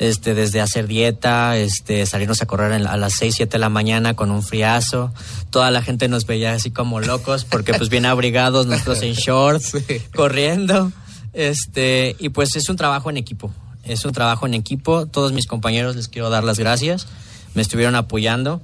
Este, 0.00 0.34
desde 0.34 0.60
hacer 0.60 0.86
dieta, 0.86 1.56
este, 1.56 2.06
salirnos 2.06 2.40
a 2.40 2.46
correr 2.46 2.72
a 2.72 2.96
las 2.96 3.14
6, 3.14 3.34
7 3.36 3.52
de 3.52 3.58
la 3.58 3.68
mañana 3.68 4.14
con 4.14 4.30
un 4.30 4.42
friazo. 4.42 5.12
Toda 5.50 5.70
la 5.70 5.82
gente 5.82 6.08
nos 6.08 6.24
veía 6.26 6.52
así 6.52 6.70
como 6.70 7.00
locos 7.00 7.44
porque 7.44 7.74
pues 7.74 7.88
bien 7.88 8.06
abrigados, 8.06 8.66
nosotros 8.66 9.02
en 9.02 9.12
shorts, 9.14 9.72
corriendo. 10.14 10.92
Este, 11.32 12.14
y 12.18 12.28
pues 12.28 12.54
es 12.54 12.68
un 12.68 12.76
trabajo 12.76 13.10
en 13.10 13.16
equipo. 13.16 13.52
Es 13.84 14.04
un 14.04 14.12
trabajo 14.12 14.46
en 14.46 14.54
equipo. 14.54 15.06
Todos 15.06 15.32
mis 15.32 15.46
compañeros 15.46 15.96
les 15.96 16.08
quiero 16.08 16.30
dar 16.30 16.44
las 16.44 16.58
gracias. 16.58 17.06
Me 17.54 17.62
estuvieron 17.62 17.94
apoyando 17.96 18.60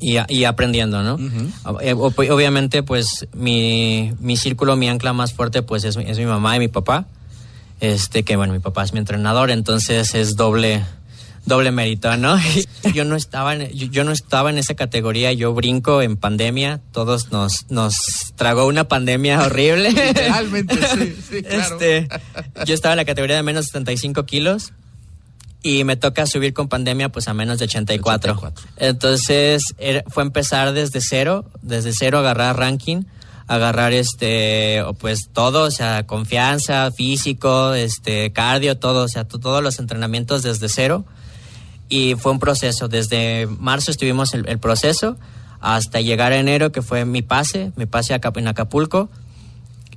y, 0.00 0.44
aprendiendo, 0.44 1.02
¿no? 1.02 1.18
Eh, 1.80 1.94
obviamente, 1.94 2.82
pues 2.82 3.26
mi, 3.32 4.12
mi 4.20 4.36
círculo, 4.36 4.76
mi 4.76 4.88
ancla 4.88 5.12
más 5.12 5.32
fuerte, 5.32 5.62
pues 5.62 5.84
es, 5.84 5.96
es 5.96 6.18
mi 6.18 6.26
mamá 6.26 6.56
y 6.56 6.60
mi 6.60 6.68
papá. 6.68 7.06
Este, 7.80 8.24
que 8.24 8.36
bueno, 8.36 8.52
mi 8.52 8.58
papá 8.58 8.82
es 8.82 8.92
mi 8.92 8.98
entrenador, 8.98 9.50
entonces 9.50 10.14
es 10.14 10.34
doble, 10.34 10.84
doble 11.46 11.70
mérito, 11.70 12.16
¿no? 12.16 12.36
yo 12.94 13.04
no 13.04 13.14
estaba 13.14 13.54
en, 13.54 13.70
yo, 13.70 14.02
no 14.02 14.10
estaba 14.10 14.50
en 14.50 14.58
esa 14.58 14.74
categoría, 14.74 15.32
yo 15.32 15.54
brinco 15.54 16.02
en 16.02 16.16
pandemia, 16.16 16.80
todos 16.92 17.30
nos, 17.30 17.70
nos 17.70 17.96
tragó 18.34 18.66
una 18.66 18.88
pandemia 18.88 19.42
horrible. 19.46 19.90
Literalmente, 19.90 20.74
sí, 20.74 21.16
sí, 21.30 21.42
claro. 21.42 21.78
Este, 21.80 22.08
yo 22.66 22.74
estaba 22.74 22.94
en 22.94 22.98
la 22.98 23.04
categoría 23.04 23.36
de 23.36 23.42
menos 23.42 23.66
75 23.66 24.26
kilos 24.26 24.72
y 25.62 25.84
me 25.84 25.96
toca 25.96 26.26
subir 26.26 26.52
con 26.54 26.68
pandemia 26.68 27.08
pues 27.10 27.28
a 27.28 27.34
menos 27.34 27.58
de 27.58 27.64
84. 27.66 28.32
84. 28.32 28.68
Entonces 28.76 29.62
era- 29.78 30.04
fue 30.08 30.22
empezar 30.22 30.72
desde 30.72 31.00
cero, 31.00 31.44
desde 31.62 31.92
cero 31.92 32.18
agarrar 32.18 32.56
ranking, 32.56 33.02
agarrar 33.48 33.92
este 33.92 34.84
pues 35.00 35.30
todo, 35.32 35.62
o 35.64 35.70
sea, 35.70 36.06
confianza, 36.06 36.90
físico, 36.92 37.74
este 37.74 38.32
cardio, 38.32 38.78
todo, 38.78 39.04
o 39.04 39.08
sea, 39.08 39.24
to- 39.24 39.38
todos 39.38 39.62
los 39.62 39.78
entrenamientos 39.78 40.42
desde 40.42 40.68
cero 40.68 41.04
y 41.88 42.14
fue 42.16 42.32
un 42.32 42.38
proceso. 42.38 42.88
Desde 42.88 43.46
marzo 43.46 43.90
estuvimos 43.90 44.34
el, 44.34 44.46
el 44.48 44.58
proceso 44.58 45.16
hasta 45.60 46.00
llegar 46.00 46.30
a 46.32 46.36
enero, 46.36 46.70
que 46.70 46.82
fue 46.82 47.04
mi 47.04 47.22
pase, 47.22 47.72
mi 47.74 47.86
pase 47.86 48.14
en 48.14 48.46
Acapulco. 48.48 49.08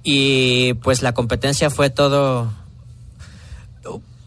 Y 0.03 0.73
pues 0.75 1.03
la 1.03 1.13
competencia 1.13 1.69
fue 1.69 1.89
todo. 1.91 2.51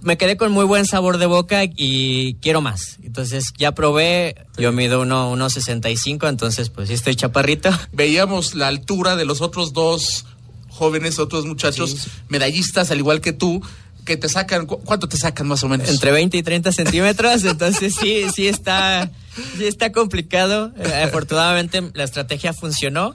Me 0.04 0.18
quedé 0.18 0.36
con 0.36 0.52
muy 0.52 0.64
buen 0.66 0.84
sabor 0.86 1.16
de 1.18 1.26
boca 1.26 1.62
y 1.64 2.34
quiero 2.42 2.60
más. 2.60 2.98
Entonces 3.02 3.52
ya 3.56 3.72
probé, 3.72 4.36
yo 4.58 4.70
mido 4.70 5.00
uno- 5.00 5.32
1,65, 5.34 6.28
entonces 6.28 6.68
pues 6.68 6.88
sí 6.88 6.94
estoy 6.94 7.16
chaparrito. 7.16 7.70
Veíamos 7.92 8.54
la 8.54 8.68
altura 8.68 9.16
de 9.16 9.24
los 9.24 9.40
otros 9.40 9.72
dos 9.72 10.26
jóvenes, 10.68 11.18
otros 11.18 11.46
muchachos 11.46 12.08
medallistas, 12.28 12.90
al 12.90 12.98
igual 12.98 13.20
que 13.22 13.32
tú, 13.32 13.62
que 14.04 14.16
te 14.18 14.28
sacan, 14.28 14.66
¿cu- 14.66 14.80
¿cuánto 14.84 15.08
te 15.08 15.16
sacan 15.16 15.46
más 15.48 15.62
o 15.64 15.68
menos? 15.68 15.88
Entre 15.88 16.12
20 16.12 16.36
y 16.36 16.42
30 16.42 16.70
centímetros, 16.72 17.42
entonces 17.46 17.94
sí, 17.98 18.24
sí 18.34 18.46
está, 18.46 19.10
sí 19.56 19.64
está 19.66 19.90
complicado. 19.90 20.72
Eh, 20.78 21.02
afortunadamente 21.04 21.82
la 21.94 22.04
estrategia 22.04 22.52
funcionó. 22.52 23.14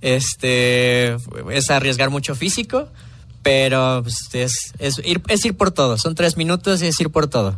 Este 0.00 1.14
es 1.52 1.70
arriesgar 1.70 2.10
mucho 2.10 2.34
físico, 2.34 2.88
pero 3.42 4.02
pues, 4.02 4.16
es, 4.34 4.72
es 4.78 5.00
ir, 5.04 5.22
es 5.28 5.44
ir 5.44 5.56
por 5.56 5.70
todo. 5.70 5.98
Son 5.98 6.14
tres 6.14 6.36
minutos 6.36 6.82
y 6.82 6.86
es 6.86 7.00
ir 7.00 7.10
por 7.10 7.26
todo. 7.28 7.56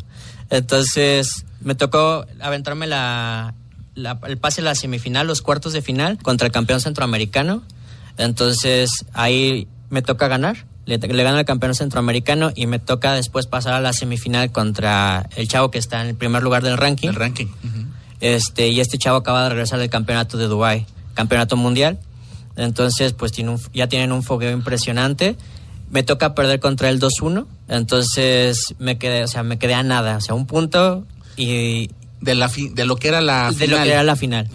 Entonces 0.50 1.44
me 1.60 1.74
tocó 1.74 2.24
aventarme 2.40 2.86
la, 2.86 3.54
la- 3.94 4.18
el 4.26 4.38
pase 4.38 4.60
a 4.60 4.64
la 4.64 4.74
semifinal, 4.74 5.26
los 5.26 5.42
cuartos 5.42 5.72
de 5.72 5.82
final 5.82 6.18
contra 6.22 6.46
el 6.46 6.52
campeón 6.52 6.80
centroamericano. 6.80 7.62
Entonces 8.18 8.90
ahí 9.12 9.66
me 9.90 10.02
toca 10.02 10.28
ganar. 10.28 10.66
Le, 10.86 10.98
le 10.98 11.22
gano 11.22 11.38
al 11.38 11.44
campeón 11.46 11.74
centroamericano 11.74 12.52
y 12.54 12.66
me 12.66 12.78
toca 12.78 13.14
después 13.14 13.46
pasar 13.46 13.72
a 13.74 13.80
la 13.80 13.92
semifinal 13.94 14.52
contra 14.52 15.28
el 15.36 15.48
chavo 15.48 15.70
que 15.70 15.78
está 15.78 16.02
en 16.02 16.08
el 16.08 16.14
primer 16.14 16.42
lugar 16.42 16.62
del 16.62 16.76
ranking. 16.76 17.08
El 17.08 17.14
ranking. 17.14 17.46
Este, 18.20 18.68
y 18.68 18.80
este 18.80 18.98
chavo 18.98 19.16
acaba 19.18 19.42
de 19.44 19.48
regresar 19.50 19.78
del 19.78 19.90
campeonato 19.90 20.38
de 20.38 20.46
Dubai, 20.46 20.86
campeonato 21.14 21.56
mundial. 21.56 21.98
Entonces, 22.56 23.12
pues 23.14 23.32
tiene 23.32 23.50
un- 23.50 23.60
ya 23.72 23.88
tienen 23.88 24.12
un 24.12 24.22
fogueo 24.22 24.52
impresionante. 24.52 25.36
Me 25.90 26.02
toca 26.02 26.34
perder 26.34 26.60
contra 26.60 26.88
el 26.90 27.00
2-1. 27.00 27.46
Entonces, 27.68 28.74
me 28.78 28.98
quedé, 28.98 29.24
o 29.24 29.28
sea, 29.28 29.42
me 29.42 29.58
quedé 29.58 29.74
a 29.74 29.82
nada, 29.82 30.16
o 30.16 30.20
sea, 30.20 30.34
un 30.34 30.46
punto 30.46 31.06
y 31.36 31.90
De, 32.20 32.34
la 32.34 32.48
fi- 32.48 32.68
de 32.70 32.84
lo 32.84 32.96
que 32.96 33.08
era 33.08 33.20
la 33.20 33.50
de 33.52 33.66
lo 33.66 33.76
final. 33.76 33.82
que 33.86 33.92
era 33.92 34.02
la 34.02 34.16
final. 34.16 34.48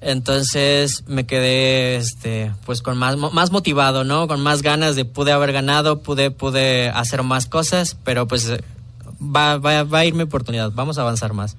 Entonces 0.00 1.02
me 1.08 1.26
quedé 1.26 1.96
este 1.96 2.52
pues 2.64 2.82
con 2.82 2.96
más 2.96 3.16
mo- 3.16 3.30
más 3.32 3.50
motivado, 3.50 4.04
¿no? 4.04 4.28
Con 4.28 4.40
más 4.40 4.62
ganas 4.62 4.94
de 4.94 5.04
pude 5.04 5.32
haber 5.32 5.52
ganado, 5.52 6.02
pude 6.02 6.30
pude 6.30 6.88
hacer 6.90 7.24
más 7.24 7.46
cosas, 7.46 7.96
pero 8.04 8.28
pues 8.28 8.48
va, 9.20 9.58
va, 9.58 9.82
va 9.82 9.98
a 9.98 10.04
ir 10.04 10.14
mi 10.14 10.22
oportunidad, 10.22 10.70
vamos 10.72 10.98
a 10.98 11.00
avanzar 11.00 11.32
más. 11.32 11.56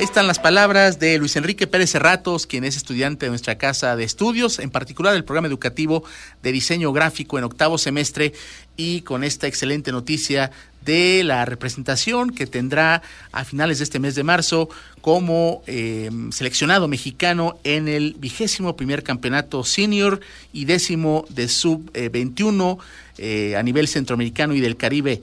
Ahí 0.00 0.04
están 0.04 0.26
las 0.26 0.38
palabras 0.38 0.98
de 0.98 1.18
Luis 1.18 1.36
Enrique 1.36 1.66
Pérez 1.66 1.90
Cerratos, 1.90 2.46
quien 2.46 2.64
es 2.64 2.74
estudiante 2.74 3.26
de 3.26 3.30
nuestra 3.30 3.58
casa 3.58 3.96
de 3.96 4.04
estudios, 4.04 4.58
en 4.58 4.70
particular 4.70 5.14
el 5.14 5.24
programa 5.24 5.46
educativo 5.46 6.04
de 6.42 6.52
diseño 6.52 6.90
gráfico 6.94 7.36
en 7.36 7.44
octavo 7.44 7.76
semestre 7.76 8.32
y 8.78 9.02
con 9.02 9.24
esta 9.24 9.46
excelente 9.46 9.92
noticia 9.92 10.52
de 10.86 11.22
la 11.22 11.44
representación 11.44 12.30
que 12.30 12.46
tendrá 12.46 13.02
a 13.30 13.44
finales 13.44 13.76
de 13.76 13.84
este 13.84 13.98
mes 13.98 14.14
de 14.14 14.22
marzo 14.22 14.70
como 15.02 15.62
eh, 15.66 16.08
seleccionado 16.30 16.88
mexicano 16.88 17.58
en 17.62 17.86
el 17.86 18.14
vigésimo 18.14 18.76
primer 18.76 19.02
campeonato 19.02 19.64
senior 19.64 20.20
y 20.50 20.64
décimo 20.64 21.26
de 21.28 21.46
sub 21.46 21.90
eh, 21.92 22.08
21 22.08 22.78
eh, 23.18 23.54
a 23.54 23.62
nivel 23.62 23.86
centroamericano 23.86 24.54
y 24.54 24.60
del 24.60 24.78
Caribe. 24.78 25.20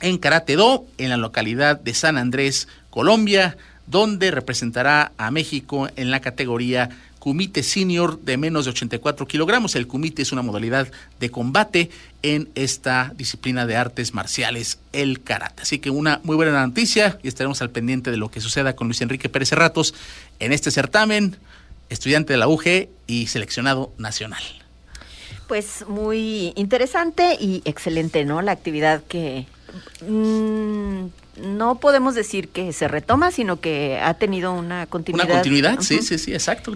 En 0.00 0.18
Karate 0.18 0.54
Do, 0.54 0.86
en 0.98 1.10
la 1.10 1.16
localidad 1.16 1.80
de 1.80 1.94
San 1.94 2.16
Andrés, 2.16 2.68
Colombia, 2.90 3.56
donde 3.90 4.30
representará 4.30 5.12
a 5.18 5.30
México 5.30 5.88
en 5.96 6.10
la 6.10 6.20
categoría 6.20 6.90
Kumite 7.20 7.62
Senior 7.62 8.18
de 8.20 8.36
menos 8.36 8.64
de 8.64 8.70
84 8.70 9.28
kilogramos. 9.28 9.76
El 9.76 9.86
Kumite 9.86 10.22
es 10.22 10.32
una 10.32 10.42
modalidad 10.42 10.88
de 11.20 11.30
combate 11.30 11.90
en 12.22 12.48
esta 12.54 13.12
disciplina 13.16 13.66
de 13.66 13.76
artes 13.76 14.14
marciales, 14.14 14.78
el 14.92 15.22
karate. 15.22 15.62
Así 15.62 15.78
que 15.78 15.90
una 15.90 16.20
muy 16.24 16.34
buena 16.34 16.66
noticia 16.66 17.18
y 17.22 17.28
estaremos 17.28 17.60
al 17.62 17.70
pendiente 17.70 18.10
de 18.10 18.16
lo 18.16 18.30
que 18.30 18.40
suceda 18.40 18.74
con 18.74 18.88
Luis 18.88 19.02
Enrique 19.02 19.28
Pérez 19.28 19.52
Ratos 19.52 19.94
en 20.38 20.52
este 20.52 20.70
certamen, 20.70 21.36
estudiante 21.90 22.32
de 22.32 22.38
la 22.38 22.48
UG 22.48 22.88
y 23.06 23.26
seleccionado 23.26 23.92
nacional. 23.98 24.42
Pues 25.46 25.84
muy 25.88 26.52
interesante 26.56 27.36
y 27.40 27.60
excelente, 27.64 28.24
¿no? 28.24 28.40
La 28.40 28.52
actividad 28.52 29.02
que 29.02 29.46
mm, 30.08 31.06
no 31.44 31.78
podemos 31.80 32.14
decir 32.14 32.48
que 32.48 32.72
se 32.72 32.88
retoma, 32.88 33.30
sino 33.30 33.60
que 33.60 33.98
ha 34.02 34.14
tenido 34.14 34.52
una 34.52 34.86
continuidad. 34.86 35.26
Una 35.26 35.34
continuidad, 35.34 35.80
sí, 35.80 36.02
sí, 36.02 36.18
sí, 36.18 36.32
exacto. 36.32 36.72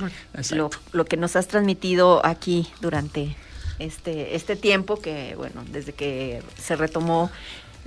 Lo, 0.93 1.05
que 1.05 1.17
nos 1.17 1.37
has 1.37 1.47
transmitido 1.49 2.25
aquí 2.25 2.69
durante 2.81 3.37
este, 3.79 4.35
este 4.37 4.57
tiempo, 4.57 5.01
que 5.01 5.35
bueno, 5.37 5.65
desde 5.71 5.93
que 5.93 6.43
se 6.61 6.77
retomó 6.77 7.31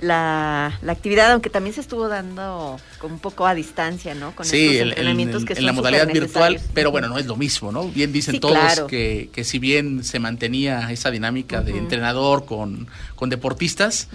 la, 0.00 0.78
la 0.82 0.92
actividad, 0.92 1.32
aunque 1.32 1.50
también 1.50 1.74
se 1.74 1.80
estuvo 1.80 2.06
dando 2.06 2.78
como 3.00 3.14
un 3.14 3.20
poco 3.20 3.46
a 3.48 3.54
distancia, 3.54 4.14
¿no? 4.14 4.30
Con 4.36 4.46
Sí, 4.46 4.56
estos 4.66 4.74
el- 4.74 4.80
el- 4.82 4.88
entrenamientos 4.90 5.44
que 5.44 5.54
en 5.54 5.64
la 5.64 5.70
son 5.70 5.76
modalidad 5.76 6.06
virtual, 6.06 6.60
pero 6.72 6.92
bueno, 6.92 7.08
no 7.08 7.18
es 7.18 7.26
lo 7.26 7.34
mismo, 7.34 7.72
¿no? 7.72 7.88
Bien 7.88 8.12
dicen 8.12 8.34
Sí, 8.34 8.40
todos 8.40 8.54
claro. 8.58 8.86
que, 8.86 9.28
que 9.32 9.42
si 9.42 9.58
bien 9.58 10.04
se 10.04 10.20
mantenía 10.20 10.92
esa 10.92 11.10
dinámica 11.10 11.62
de 11.62 11.76
entrenador 11.76 12.44
con, 12.44 12.86
con 13.16 13.28
deportistas. 13.28 14.08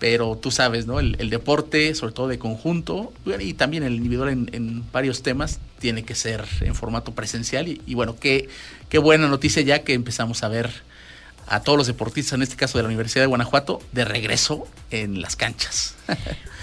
Pero 0.00 0.36
tú 0.36 0.50
sabes, 0.50 0.86
¿no? 0.86 0.98
El, 0.98 1.14
el 1.20 1.30
deporte, 1.30 1.94
sobre 1.94 2.12
todo 2.12 2.26
de 2.26 2.38
conjunto, 2.38 3.12
y 3.38 3.52
también 3.52 3.84
el 3.84 3.94
individual 3.94 4.30
en, 4.30 4.50
en 4.52 4.82
varios 4.90 5.22
temas, 5.22 5.60
tiene 5.78 6.02
que 6.02 6.16
ser 6.16 6.44
en 6.62 6.74
formato 6.74 7.12
presencial. 7.12 7.68
Y, 7.68 7.80
y 7.86 7.94
bueno, 7.94 8.16
qué, 8.18 8.48
qué 8.88 8.98
buena 8.98 9.28
noticia 9.28 9.62
ya 9.62 9.84
que 9.84 9.92
empezamos 9.92 10.42
a 10.42 10.48
ver 10.48 10.70
a 11.50 11.60
todos 11.60 11.76
los 11.76 11.86
deportistas, 11.88 12.34
en 12.34 12.42
este 12.42 12.56
caso 12.56 12.78
de 12.78 12.84
la 12.84 12.88
Universidad 12.88 13.24
de 13.24 13.26
Guanajuato, 13.26 13.80
de 13.92 14.04
regreso 14.04 14.66
en 14.90 15.20
las 15.20 15.36
canchas. 15.36 15.96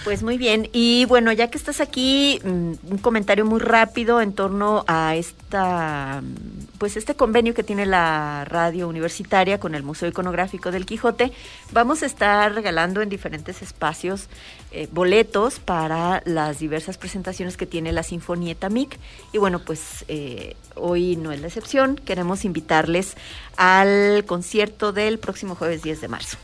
Pues 0.03 0.23
muy 0.23 0.37
bien, 0.37 0.69
y 0.71 1.03
bueno, 1.03 1.33
ya 1.33 1.49
que 1.49 1.57
estás 1.57 1.81
aquí, 1.81 2.39
mm, 2.41 2.91
un 2.91 2.97
comentario 3.01 3.43
muy 3.45 3.59
rápido 3.59 4.21
en 4.21 4.31
torno 4.31 4.85
a 4.87 5.17
esta, 5.17 6.21
mm, 6.21 6.77
pues 6.77 6.95
este 6.95 7.15
convenio 7.15 7.53
que 7.53 7.61
tiene 7.61 7.85
la 7.85 8.45
radio 8.45 8.87
universitaria 8.87 9.59
con 9.59 9.75
el 9.75 9.83
Museo 9.83 10.07
Iconográfico 10.07 10.71
del 10.71 10.85
Quijote. 10.85 11.33
Vamos 11.73 12.03
a 12.03 12.05
estar 12.05 12.53
regalando 12.53 13.01
en 13.01 13.09
diferentes 13.09 13.61
espacios 13.61 14.29
eh, 14.71 14.87
boletos 14.93 15.59
para 15.59 16.21
las 16.23 16.59
diversas 16.59 16.97
presentaciones 16.97 17.57
que 17.57 17.65
tiene 17.65 17.91
la 17.91 18.03
Sinfonieta 18.03 18.69
MIC. 18.69 18.97
Y 19.33 19.39
bueno, 19.39 19.59
pues 19.59 20.05
eh, 20.07 20.55
hoy 20.79 21.15
no 21.15 21.31
es 21.31 21.41
la 21.41 21.47
excepción, 21.47 21.95
queremos 21.95 22.45
invitarles 22.45 23.15
al 23.55 24.23
concierto 24.25 24.93
del 24.93 25.19
próximo 25.19 25.55
jueves 25.55 25.83
10 25.83 26.01
de 26.01 26.07
marzo. 26.07 26.37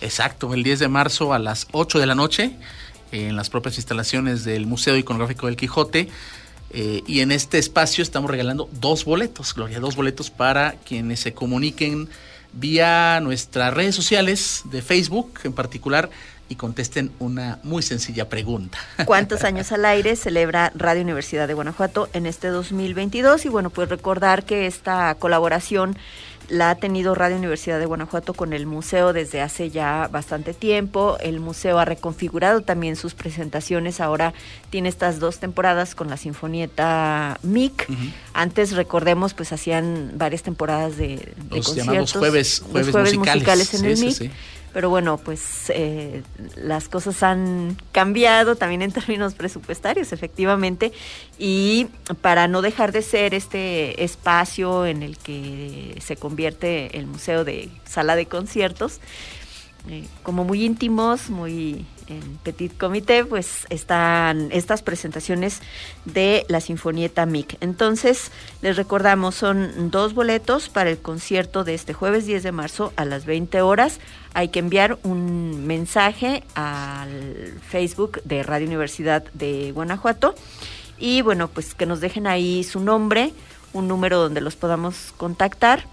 Exacto, 0.00 0.54
el 0.54 0.62
10 0.62 0.78
de 0.80 0.88
marzo 0.88 1.32
a 1.32 1.38
las 1.38 1.66
8 1.72 1.98
de 1.98 2.06
la 2.06 2.14
noche, 2.14 2.56
en 3.12 3.36
las 3.36 3.50
propias 3.50 3.76
instalaciones 3.76 4.44
del 4.44 4.66
Museo 4.66 4.96
Iconográfico 4.96 5.46
del 5.46 5.56
Quijote. 5.56 6.08
Eh, 6.70 7.02
y 7.06 7.20
en 7.20 7.32
este 7.32 7.58
espacio 7.58 8.02
estamos 8.02 8.30
regalando 8.30 8.68
dos 8.72 9.06
boletos, 9.06 9.54
Gloria, 9.54 9.80
dos 9.80 9.96
boletos 9.96 10.30
para 10.30 10.72
quienes 10.84 11.20
se 11.20 11.32
comuniquen 11.32 12.10
vía 12.52 13.20
nuestras 13.20 13.72
redes 13.72 13.94
sociales 13.94 14.62
de 14.64 14.82
Facebook 14.82 15.40
en 15.44 15.52
particular 15.52 16.10
y 16.48 16.54
contesten 16.56 17.10
una 17.18 17.58
muy 17.62 17.82
sencilla 17.82 18.28
pregunta. 18.28 18.78
¿Cuántos 19.04 19.44
años 19.44 19.70
al 19.72 19.84
aire 19.84 20.16
celebra 20.16 20.72
Radio 20.74 21.02
Universidad 21.02 21.46
de 21.48 21.54
Guanajuato 21.54 22.08
en 22.12 22.26
este 22.26 22.48
2022? 22.48 23.44
Y 23.44 23.48
bueno, 23.48 23.70
pues 23.70 23.88
recordar 23.88 24.44
que 24.44 24.66
esta 24.66 25.14
colaboración 25.16 25.96
la 26.48 26.70
ha 26.70 26.74
tenido 26.76 27.14
Radio 27.14 27.36
Universidad 27.36 27.78
de 27.78 27.84
Guanajuato 27.84 28.32
con 28.32 28.54
el 28.54 28.64
museo 28.64 29.12
desde 29.12 29.42
hace 29.42 29.68
ya 29.68 30.08
bastante 30.10 30.54
tiempo. 30.54 31.18
El 31.20 31.40
museo 31.40 31.78
ha 31.78 31.84
reconfigurado 31.84 32.62
también 32.62 32.96
sus 32.96 33.12
presentaciones. 33.12 34.00
Ahora 34.00 34.32
tiene 34.70 34.88
estas 34.88 35.20
dos 35.20 35.40
temporadas 35.40 35.94
con 35.94 36.08
la 36.08 36.16
Sinfonieta 36.16 37.38
MIC. 37.42 37.86
Antes, 38.32 38.72
recordemos, 38.72 39.34
pues 39.34 39.52
hacían 39.52 40.12
varias 40.14 40.42
temporadas 40.42 40.96
de, 40.96 41.16
de 41.16 41.56
Los 41.56 41.66
conciertos. 41.66 41.76
llamados 41.76 42.12
jueves, 42.14 42.60
los 42.62 42.70
jueves, 42.70 42.90
jueves 42.92 43.14
musicales. 43.18 43.36
musicales 43.36 43.74
en 43.74 43.84
el 43.84 43.96
Sí, 43.98 44.10
sí, 44.12 44.22
MIC. 44.24 44.32
sí. 44.32 44.38
Pero 44.72 44.90
bueno, 44.90 45.18
pues 45.18 45.70
eh, 45.74 46.22
las 46.56 46.88
cosas 46.88 47.22
han 47.22 47.76
cambiado 47.92 48.56
también 48.56 48.82
en 48.82 48.92
términos 48.92 49.34
presupuestarios, 49.34 50.12
efectivamente, 50.12 50.92
y 51.38 51.88
para 52.20 52.48
no 52.48 52.62
dejar 52.62 52.92
de 52.92 53.02
ser 53.02 53.34
este 53.34 54.04
espacio 54.04 54.86
en 54.86 55.02
el 55.02 55.18
que 55.18 55.96
se 56.00 56.16
convierte 56.16 56.98
el 56.98 57.06
museo 57.06 57.44
de 57.44 57.70
sala 57.84 58.16
de 58.16 58.26
conciertos, 58.26 59.00
eh, 59.88 60.06
como 60.22 60.44
muy 60.44 60.64
íntimos, 60.64 61.30
muy 61.30 61.86
en 62.10 62.38
Petit 62.42 62.76
Comité, 62.76 63.24
pues 63.24 63.66
están 63.70 64.48
estas 64.52 64.82
presentaciones 64.82 65.60
de 66.04 66.44
la 66.48 66.60
Sinfonieta 66.60 67.26
MIC. 67.26 67.56
Entonces, 67.60 68.30
les 68.62 68.76
recordamos, 68.76 69.34
son 69.34 69.90
dos 69.90 70.14
boletos 70.14 70.68
para 70.68 70.90
el 70.90 70.98
concierto 70.98 71.64
de 71.64 71.74
este 71.74 71.92
jueves 71.92 72.26
10 72.26 72.42
de 72.42 72.52
marzo 72.52 72.92
a 72.96 73.04
las 73.04 73.26
20 73.26 73.60
horas. 73.62 74.00
Hay 74.34 74.48
que 74.48 74.58
enviar 74.58 74.98
un 75.02 75.66
mensaje 75.66 76.44
al 76.54 77.58
Facebook 77.68 78.22
de 78.24 78.42
Radio 78.42 78.66
Universidad 78.66 79.24
de 79.32 79.72
Guanajuato 79.72 80.34
y 80.98 81.22
bueno, 81.22 81.48
pues 81.48 81.74
que 81.74 81.86
nos 81.86 82.00
dejen 82.00 82.26
ahí 82.26 82.64
su 82.64 82.80
nombre, 82.80 83.32
un 83.72 83.88
número 83.88 84.18
donde 84.18 84.40
los 84.40 84.56
podamos 84.56 85.12
contactar 85.16 85.84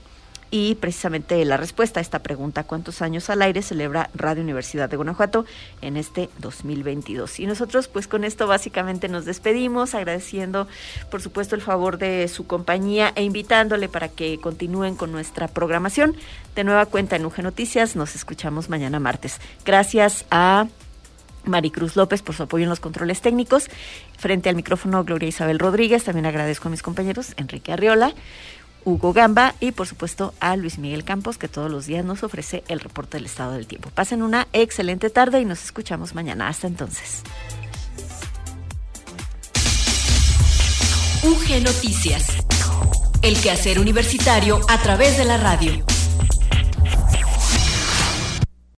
y 0.52 0.76
precisamente 0.76 1.44
la 1.46 1.58
respuesta 1.58 2.00
a 2.00 2.02
esta 2.02 2.20
pregunta, 2.20 2.64
¿cuántos 2.64 3.02
años 3.02 3.30
al 3.30 3.42
aire 3.42 3.62
celebra 3.62 4.10
Radio 4.14 4.44
Universidad 4.44 4.90
de 4.90 4.96
Guanajuato 4.96 5.46
en 5.82 5.98
este 5.98 6.30
2022? 6.40 7.40
Y 7.40 7.48
nosotros 7.48 7.88
pues 7.88 8.08
con 8.08 8.24
esto 8.24 8.48
básicamente 8.48 9.10
nos 9.10 9.26
despedimos, 9.26 9.96
agradeciendo 9.96 10.68
por 11.10 11.22
supuesto 11.22 11.56
el 11.56 11.62
favor 11.62 11.98
de 11.98 12.28
su 12.28 12.48
compañía 12.48 13.12
e 13.16 13.24
invitándole 13.24 13.90
para 13.90 14.10
que 14.10 14.40
continúen 14.40 14.96
con 14.96 15.12
nuestra 15.12 15.48
programación. 15.48 16.16
De 16.56 16.64
nueva 16.64 16.86
cuenta 16.86 17.16
en 17.16 17.26
UG 17.26 17.42
Noticias, 17.42 17.96
nos 17.96 18.16
escuchamos 18.16 18.70
mañana 18.70 19.00
martes. 19.00 19.40
Gracias 19.66 20.26
a 20.32 20.68
Maricruz 21.44 21.96
López 21.96 22.22
por 22.22 22.36
su 22.36 22.44
apoyo 22.44 22.64
en 22.64 22.70
los 22.70 22.80
controles 22.80 23.22
técnicos. 23.22 23.70
Frente 24.18 24.50
al 24.50 24.56
micrófono, 24.56 25.04
Gloria 25.04 25.30
Isabel 25.30 25.60
Rodríguez. 25.60 26.04
También 26.04 26.26
agradezco 26.26 26.68
a 26.68 26.72
mis 26.72 26.82
compañeros 26.82 27.34
Enrique 27.38 27.72
Arriola. 27.72 28.14
Hugo 28.86 29.14
Gamba 29.14 29.56
y 29.60 29.72
por 29.72 29.88
supuesto 29.88 30.34
a 30.40 30.56
Luis 30.56 30.78
Miguel 30.78 31.04
Campos 31.04 31.38
que 31.38 31.48
todos 31.48 31.70
los 31.70 31.88
días 31.88 32.06
nos 32.06 32.24
ofrece 32.24 32.64
el 32.68 32.80
reporte 32.80 33.18
del 33.18 33.26
estado 33.26 33.54
del 33.54 33.68
tiempo. 33.68 33.90
Pasen 33.90 34.22
una 34.22 34.48
excelente 34.54 35.10
tarde 35.10 35.42
y 35.42 35.46
nos 35.46 35.64
escuchamos 35.64 36.16
mañana. 36.16 36.48
Hasta 36.48 36.68
entonces. 36.68 37.24
UG 41.24 41.64
Noticias. 41.64 42.28
El 43.24 43.36
quehacer 43.42 43.80
universitario 43.80 44.60
a 44.70 44.78
través 44.78 45.18
de 45.18 45.26
la 45.26 45.38
radio. 45.38 45.84